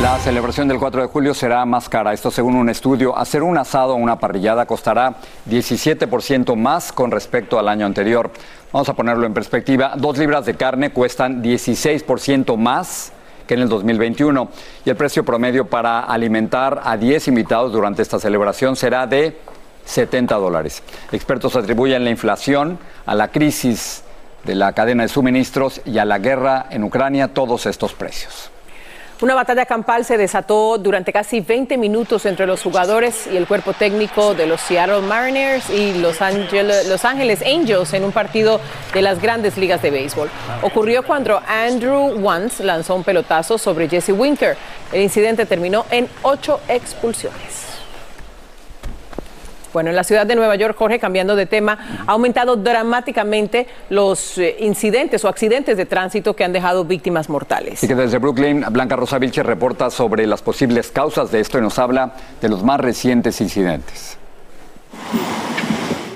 La 0.00 0.18
celebración 0.18 0.66
del 0.66 0.78
4 0.78 1.02
de 1.02 1.08
julio 1.08 1.34
será 1.34 1.64
más 1.64 1.88
cara. 1.88 2.12
Esto 2.12 2.30
según 2.30 2.56
un 2.56 2.68
estudio. 2.68 3.16
Hacer 3.16 3.42
un 3.42 3.56
asado 3.58 3.92
o 3.92 3.96
una 3.96 4.18
parrillada 4.18 4.66
costará 4.66 5.16
17% 5.48 6.56
más 6.56 6.90
con 6.90 7.10
respecto 7.10 7.58
al 7.58 7.68
año 7.68 7.86
anterior. 7.86 8.30
Vamos 8.72 8.88
a 8.88 8.94
ponerlo 8.94 9.26
en 9.26 9.34
perspectiva. 9.34 9.92
Dos 9.96 10.18
libras 10.18 10.46
de 10.46 10.54
carne 10.54 10.90
cuestan 10.90 11.42
16% 11.42 12.56
más 12.56 13.12
que 13.46 13.54
en 13.54 13.60
el 13.60 13.68
2021. 13.68 14.48
Y 14.84 14.90
el 14.90 14.96
precio 14.96 15.24
promedio 15.24 15.66
para 15.66 16.00
alimentar 16.00 16.80
a 16.84 16.96
10 16.96 17.28
invitados 17.28 17.72
durante 17.72 18.02
esta 18.02 18.20
celebración 18.20 18.76
será 18.76 19.06
de 19.06 19.36
70 19.84 20.34
dólares. 20.36 20.82
Expertos 21.10 21.56
atribuyen 21.56 22.04
la 22.04 22.10
inflación 22.10 22.78
a 23.04 23.14
la 23.14 23.28
crisis 23.28 24.04
de 24.44 24.54
la 24.54 24.72
cadena 24.72 25.02
de 25.02 25.08
suministros 25.08 25.80
y 25.84 25.98
a 25.98 26.04
la 26.04 26.18
guerra 26.18 26.66
en 26.70 26.84
Ucrania 26.84 27.34
todos 27.34 27.66
estos 27.66 27.92
precios. 27.94 28.51
Una 29.22 29.36
batalla 29.36 29.66
campal 29.66 30.04
se 30.04 30.18
desató 30.18 30.78
durante 30.78 31.12
casi 31.12 31.40
20 31.40 31.78
minutos 31.78 32.26
entre 32.26 32.44
los 32.44 32.60
jugadores 32.60 33.28
y 33.32 33.36
el 33.36 33.46
cuerpo 33.46 33.72
técnico 33.72 34.34
de 34.34 34.48
los 34.48 34.60
Seattle 34.60 35.00
Mariners 35.02 35.70
y 35.70 35.94
Los, 36.00 36.18
los 36.88 37.04
Ángeles 37.04 37.40
Angels 37.46 37.92
en 37.92 38.02
un 38.02 38.10
partido 38.10 38.60
de 38.92 39.00
las 39.00 39.22
grandes 39.22 39.56
ligas 39.56 39.80
de 39.80 39.92
béisbol. 39.92 40.28
Ocurrió 40.62 41.04
cuando 41.04 41.40
Andrew 41.46 42.18
Wantz 42.18 42.58
lanzó 42.58 42.96
un 42.96 43.04
pelotazo 43.04 43.58
sobre 43.58 43.88
Jesse 43.88 44.10
Winker. 44.10 44.56
El 44.92 45.02
incidente 45.02 45.46
terminó 45.46 45.86
en 45.92 46.08
ocho 46.22 46.58
expulsiones. 46.66 47.71
Bueno, 49.72 49.90
en 49.90 49.96
la 49.96 50.04
ciudad 50.04 50.26
de 50.26 50.34
Nueva 50.34 50.56
York, 50.56 50.76
Jorge, 50.78 50.98
cambiando 50.98 51.36
de 51.36 51.46
tema, 51.46 52.04
ha 52.06 52.12
aumentado 52.12 52.56
dramáticamente 52.56 53.66
los 53.90 54.38
eh, 54.38 54.56
incidentes 54.60 55.24
o 55.24 55.28
accidentes 55.28 55.76
de 55.76 55.86
tránsito 55.86 56.34
que 56.34 56.44
han 56.44 56.52
dejado 56.52 56.84
víctimas 56.84 57.28
mortales. 57.28 57.82
Y 57.82 57.88
que 57.88 57.94
desde 57.94 58.18
Brooklyn, 58.18 58.64
Blanca 58.70 58.96
Rosa 58.96 59.18
Vilche 59.18 59.42
reporta 59.42 59.90
sobre 59.90 60.26
las 60.26 60.42
posibles 60.42 60.90
causas 60.90 61.30
de 61.30 61.40
esto 61.40 61.58
y 61.58 61.62
nos 61.62 61.78
habla 61.78 62.14
de 62.40 62.48
los 62.48 62.62
más 62.62 62.80
recientes 62.80 63.40
incidentes. 63.40 64.18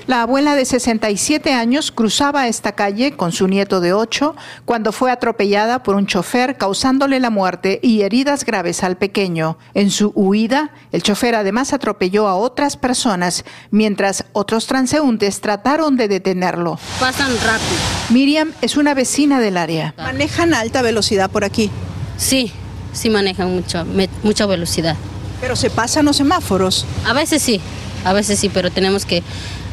La 0.07 0.21
abuela 0.21 0.55
de 0.55 0.63
67 0.63 1.51
años 1.51 1.91
cruzaba 1.91 2.47
esta 2.47 2.71
calle 2.71 3.17
con 3.17 3.33
su 3.33 3.49
nieto 3.49 3.81
de 3.81 3.91
8 3.91 4.37
cuando 4.63 4.93
fue 4.93 5.11
atropellada 5.11 5.83
por 5.83 5.95
un 5.95 6.07
chofer 6.07 6.55
causándole 6.55 7.19
la 7.19 7.29
muerte 7.29 7.81
y 7.83 8.03
heridas 8.03 8.45
graves 8.45 8.85
al 8.85 8.95
pequeño. 8.95 9.57
En 9.73 9.91
su 9.91 10.13
huida, 10.15 10.71
el 10.93 11.03
chofer 11.03 11.35
además 11.35 11.73
atropelló 11.73 12.29
a 12.29 12.37
otras 12.37 12.77
personas 12.77 13.43
mientras 13.69 14.23
otros 14.31 14.65
transeúntes 14.65 15.41
trataron 15.41 15.97
de 15.97 16.07
detenerlo. 16.07 16.79
Pasan 17.01 17.35
rápido. 17.45 17.77
Miriam 18.09 18.53
es 18.61 18.77
una 18.77 18.93
vecina 18.93 19.41
del 19.41 19.57
área. 19.57 19.93
¿Manejan 19.97 20.53
a 20.53 20.61
alta 20.61 20.81
velocidad 20.81 21.29
por 21.29 21.43
aquí? 21.43 21.69
Sí, 22.15 22.53
sí 22.93 23.09
manejan 23.09 23.53
mucho, 23.53 23.85
mucha 24.23 24.45
velocidad. 24.45 24.95
¿Pero 25.41 25.57
se 25.57 25.69
pasan 25.69 26.05
los 26.05 26.15
semáforos? 26.15 26.85
A 27.05 27.11
veces 27.11 27.41
sí, 27.41 27.59
a 28.05 28.13
veces 28.13 28.39
sí, 28.39 28.47
pero 28.47 28.71
tenemos 28.71 29.05
que 29.05 29.21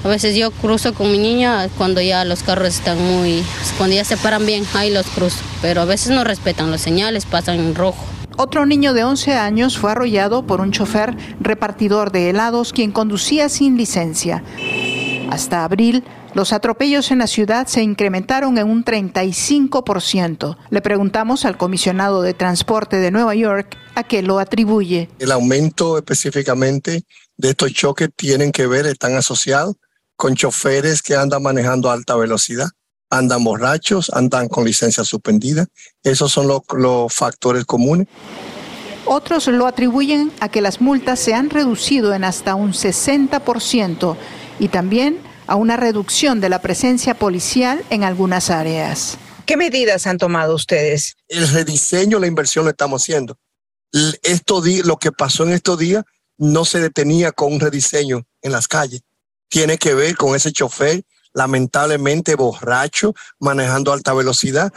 a 0.05 0.09
veces 0.09 0.37
yo 0.37 0.51
cruzo 0.51 0.93
con 0.93 1.11
mi 1.11 1.19
niña 1.19 1.67
cuando 1.79 2.03
ya 2.03 2.27
los 2.27 2.43
carros 2.43 2.69
están 2.69 3.03
muy, 3.03 3.43
cuando 3.79 3.97
ya 3.97 4.05
se 4.05 4.19
paran 4.19 4.45
bien, 4.45 4.65
ahí 4.75 4.93
los 4.93 5.07
cruzo. 5.07 5.39
Pero 5.63 5.81
a 5.81 5.87
veces 5.87 6.11
no 6.11 6.25
respetan 6.25 6.71
los 6.71 6.83
señales, 6.83 7.25
pasan 7.25 7.59
en 7.59 7.75
rojo. 7.75 8.05
Otro 8.37 8.67
niño 8.67 8.93
de 8.93 9.03
11 9.03 9.33
años 9.33 9.79
fue 9.79 9.93
arrollado 9.93 10.47
por 10.47 10.61
un 10.61 10.73
chofer 10.73 11.17
repartidor 11.41 12.13
de 12.13 12.29
helados 12.29 12.75
quien 12.75 12.93
conducía 12.93 13.49
sin 13.49 13.79
licencia. 13.79 14.45
Hasta 15.31 15.65
abril, 15.65 16.05
los 16.35 16.53
atropellos 16.53 17.11
en 17.11 17.21
la 17.21 17.27
ciudad 17.27 17.67
se 17.67 17.83
incrementaron 17.83 18.59
en 18.59 18.69
un 18.69 18.85
35%. 18.85 20.59
Le 20.69 20.83
preguntamos 20.83 21.47
al 21.47 21.57
comisionado 21.57 22.21
de 22.21 22.35
transporte 22.35 22.99
de 22.99 23.11
Nueva 23.11 23.35
York 23.35 23.79
a 23.95 24.03
qué 24.03 24.21
lo 24.21 24.39
atribuye. 24.39 25.09
El 25.19 25.33
aumento 25.33 25.97
específicamente 25.97 27.05
de 27.39 27.51
estos 27.51 27.73
choques 27.73 28.11
tienen 28.15 28.53
que 28.53 28.67
ver, 28.67 28.85
están 28.85 29.17
asociados 29.17 29.77
con 30.25 30.37
choferes 30.37 31.03
que 31.03 31.15
andan 31.15 31.43
manejando 31.43 31.91
a 31.91 31.93
alta 31.93 32.17
velocidad, 32.17 32.71
andan 33.11 33.45
borrachos, 33.45 34.09
andan 34.09 34.49
con 34.49 34.65
licencia 34.65 35.05
suspendida. 35.05 35.67
Esos 36.03 36.33
son 36.33 36.49
los, 36.49 36.63
los 36.73 37.13
factores 37.13 37.67
comunes. 37.67 38.09
Otros 39.05 39.49
lo 39.49 39.67
atribuyen 39.67 40.33
a 40.41 40.49
que 40.49 40.63
las 40.63 40.81
multas 40.81 41.21
se 41.21 41.35
han 41.35 41.51
reducido 41.51 42.15
en 42.15 42.25
hasta 42.25 42.55
un 42.55 42.73
60% 42.73 44.17
y 44.61 44.69
también 44.69 45.19
a 45.47 45.57
una 45.57 45.77
reducción 45.77 46.41
de 46.41 46.49
la 46.49 46.63
presencia 46.63 47.13
policial 47.13 47.85
en 47.91 48.03
algunas 48.03 48.49
áreas. 48.49 49.19
¿Qué 49.45 49.59
medidas 49.59 50.07
han 50.07 50.17
tomado 50.17 50.55
ustedes? 50.55 51.17
El 51.29 51.47
rediseño, 51.49 52.19
la 52.19 52.29
inversión 52.29 52.65
lo 52.65 52.71
estamos 52.71 53.03
haciendo. 53.03 53.37
Esto, 54.23 54.63
lo 54.85 54.97
que 54.97 55.13
pasó 55.13 55.45
en 55.45 55.53
estos 55.53 55.79
días 55.79 56.03
no 56.39 56.65
se 56.65 56.81
detenía 56.81 57.31
con 57.31 57.53
un 57.53 57.61
rediseño 57.61 58.27
en 58.41 58.53
las 58.53 58.69
calles 58.69 59.03
tiene 59.55 59.79
que 59.79 59.95
ver 59.95 60.17
con 60.17 60.35
ese 60.35 60.51
chofer 60.51 61.05
lamentablemente 61.33 62.35
borracho 62.35 63.15
manejando 63.39 63.93
a 63.93 63.95
alta 63.95 64.13
velocidad. 64.13 64.73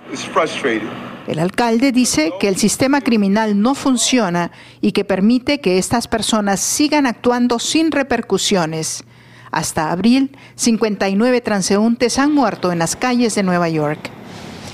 El 1.28 1.40
alcalde 1.40 1.92
dice 1.92 2.32
que 2.40 2.48
el 2.48 2.58
sistema 2.58 3.02
criminal 3.02 3.60
no 3.60 3.74
funciona 3.74 4.52
y 4.80 4.92
que 4.92 5.04
permite 5.04 5.62
que 5.62 5.80
estas 5.80 6.08
personas 6.08 6.60
sigan 6.60 7.08
actuando 7.08 7.58
sin 7.58 7.92
repercusiones. 7.92 9.04
Hasta 9.50 9.92
abril, 9.92 10.38
59 10.54 11.42
transeúntes 11.42 12.20
han 12.20 12.32
muerto 12.32 12.72
en 12.72 12.78
las 12.78 12.96
calles 12.96 13.34
de 13.34 13.42
Nueva 13.42 13.70
York. 13.70 14.12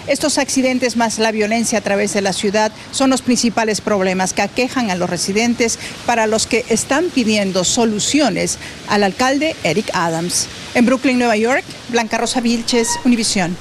Estos 0.06 0.38
accidentes 0.38 0.98
más 0.98 1.18
la 1.18 1.32
violencia 1.32 1.80
a 1.80 1.82
través 1.82 2.14
de 2.14 2.22
la 2.22 2.34
ciudad 2.34 2.74
son 2.92 3.10
los 3.10 3.22
principales 3.22 3.80
problemas 3.80 4.34
que 4.34 4.42
aquejan 4.42 4.92
a 4.92 4.96
los 4.96 5.10
residentes 5.10 5.80
para 6.06 6.28
los 6.28 6.46
que 6.46 6.66
están 6.68 7.06
pidiendo 7.06 7.64
soluciones 7.64 8.60
al 8.90 9.04
alcalde 9.04 9.56
Eric 9.64 9.90
Adams. 9.94 10.50
En 10.76 10.86
Brooklyn, 10.86 11.18
Nueva 11.18 11.38
York, 11.38 11.64
Blanca 11.88 12.18
Rosa 12.18 12.42
Vilches, 12.42 12.90
Univisión. 13.06 13.56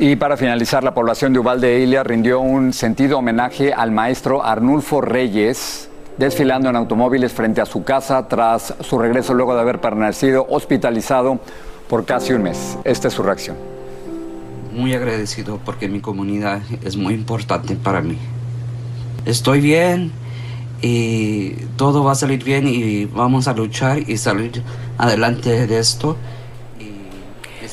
Y 0.00 0.16
para 0.16 0.36
finalizar, 0.36 0.82
la 0.82 0.94
población 0.94 1.32
de 1.32 1.38
Uvalde 1.38 1.78
Ilia 1.78 2.02
rindió 2.02 2.40
un 2.40 2.72
sentido 2.72 3.18
homenaje 3.18 3.72
al 3.72 3.92
maestro 3.92 4.44
Arnulfo 4.44 5.00
Reyes, 5.00 5.88
desfilando 6.16 6.68
en 6.68 6.76
automóviles 6.76 7.32
frente 7.32 7.60
a 7.60 7.66
su 7.66 7.84
casa 7.84 8.26
tras 8.26 8.74
su 8.80 8.98
regreso 8.98 9.32
luego 9.32 9.54
de 9.54 9.60
haber 9.60 9.80
permanecido 9.80 10.44
hospitalizado 10.50 11.38
por 11.88 12.04
casi 12.04 12.32
un 12.32 12.42
mes. 12.42 12.76
Esta 12.84 13.08
es 13.08 13.14
su 13.14 13.22
reacción 13.22 13.77
muy 14.78 14.94
agradecido 14.94 15.60
porque 15.64 15.88
mi 15.88 16.00
comunidad 16.00 16.62
es 16.84 16.96
muy 16.96 17.14
importante 17.14 17.74
para 17.74 18.00
mí. 18.00 18.16
estoy 19.26 19.60
bien 19.60 20.12
y 20.80 21.50
todo 21.76 22.04
va 22.04 22.12
a 22.12 22.14
salir 22.14 22.44
bien 22.44 22.68
y 22.68 23.04
vamos 23.06 23.48
a 23.48 23.52
luchar 23.52 24.08
y 24.08 24.16
salir 24.16 24.62
adelante 24.96 25.66
de 25.66 25.78
esto. 25.78 26.16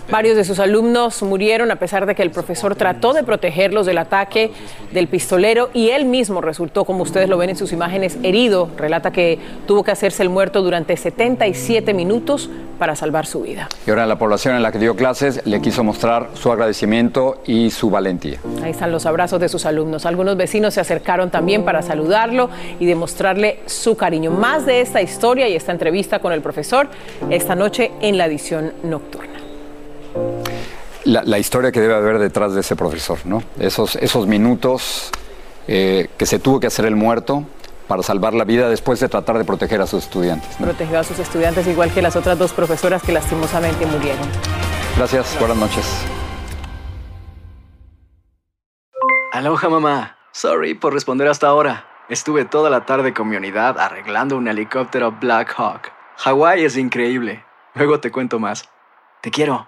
Varios 0.09 0.35
de 0.35 0.43
sus 0.43 0.59
alumnos 0.59 1.21
murieron 1.23 1.71
a 1.71 1.77
pesar 1.77 2.05
de 2.05 2.15
que 2.15 2.23
el 2.23 2.31
profesor 2.31 2.75
trató 2.75 3.13
de 3.13 3.23
protegerlos 3.23 3.85
del 3.85 3.97
ataque 3.97 4.51
del 4.91 5.07
pistolero 5.07 5.69
y 5.73 5.89
él 5.89 6.05
mismo 6.05 6.41
resultó, 6.41 6.85
como 6.85 7.03
ustedes 7.03 7.29
lo 7.29 7.37
ven 7.37 7.49
en 7.49 7.55
sus 7.55 7.71
imágenes, 7.71 8.17
herido. 8.23 8.69
Relata 8.77 9.11
que 9.11 9.39
tuvo 9.67 9.83
que 9.83 9.91
hacerse 9.91 10.23
el 10.23 10.29
muerto 10.29 10.61
durante 10.61 10.95
77 10.97 11.93
minutos 11.93 12.49
para 12.77 12.95
salvar 12.95 13.25
su 13.25 13.41
vida. 13.41 13.69
Y 13.87 13.89
ahora 13.89 14.05
la 14.05 14.17
población 14.17 14.55
en 14.55 14.63
la 14.63 14.71
que 14.71 14.79
dio 14.79 14.95
clases 14.95 15.41
le 15.45 15.61
quiso 15.61 15.83
mostrar 15.83 16.29
su 16.33 16.51
agradecimiento 16.51 17.41
y 17.45 17.71
su 17.71 17.89
valentía. 17.89 18.39
Ahí 18.63 18.71
están 18.71 18.91
los 18.91 19.05
abrazos 19.05 19.39
de 19.39 19.49
sus 19.49 19.65
alumnos. 19.65 20.05
Algunos 20.05 20.35
vecinos 20.37 20.73
se 20.73 20.81
acercaron 20.81 21.29
también 21.29 21.63
para 21.63 21.81
saludarlo 21.81 22.49
y 22.79 22.85
demostrarle 22.85 23.59
su 23.65 23.95
cariño. 23.95 24.31
Más 24.31 24.65
de 24.65 24.81
esta 24.81 25.01
historia 25.01 25.47
y 25.47 25.55
esta 25.55 25.71
entrevista 25.71 26.19
con 26.19 26.33
el 26.33 26.41
profesor 26.41 26.87
esta 27.29 27.55
noche 27.55 27.91
en 28.01 28.17
la 28.17 28.25
edición 28.25 28.73
nocturna 28.83 29.34
la, 31.05 31.39
historia 31.39 31.71
que 31.71 31.79
debe 31.79 31.95
haber 31.95 32.19
detrás 32.19 32.53
de 32.53 32.61
ese 32.61 32.75
profesor, 32.75 33.19
¿no? 33.25 33.43
Esos, 33.59 33.95
esos 33.95 34.27
minutos 34.27 35.11
eh, 35.67 36.09
que 36.17 36.25
se 36.25 36.39
tuvo 36.39 36.59
que 36.59 36.67
hacer 36.67 36.85
el 36.85 36.95
muerto 36.95 37.43
para 37.87 38.01
salvar 38.01 38.33
la 38.33 38.43
vida 38.43 38.67
después 38.67 38.99
de 38.99 39.07
tratar 39.07 39.37
de 39.37 39.45
proteger 39.45 39.81
a 39.81 39.87
sus 39.87 40.03
estudiantes. 40.03 40.55
Protegió 40.55 40.99
a 40.99 41.03
sus 41.03 41.19
estudiantes 41.19 41.67
igual 41.67 41.91
que 41.93 42.01
las 42.01 42.15
otras 42.15 42.37
dos 42.37 42.51
profesoras 42.51 43.03
que 43.03 43.11
lastimosamente 43.11 43.85
murieron. 43.85 44.27
Gracias, 44.97 45.37
buenas 45.39 45.57
noches. 45.57 46.05
Aloha 49.31 49.69
mamá, 49.69 50.17
sorry 50.31 50.73
por 50.73 50.93
responder 50.93 51.27
hasta 51.27 51.47
ahora. 51.47 51.85
Estuve 52.09 52.45
toda 52.45 52.69
la 52.69 52.85
tarde 52.85 53.13
con 53.13 53.27
mi 53.27 53.35
unidad 53.35 53.79
arreglando 53.79 54.37
un 54.37 54.47
helicóptero 54.47 55.11
Black 55.11 55.53
Hawk. 55.57 55.91
Hawái 56.17 56.63
es 56.63 56.77
increíble. 56.77 57.43
Luego 57.73 57.99
te 57.99 58.11
cuento 58.11 58.39
más. 58.39 58.69
Te 59.21 59.31
quiero. 59.31 59.67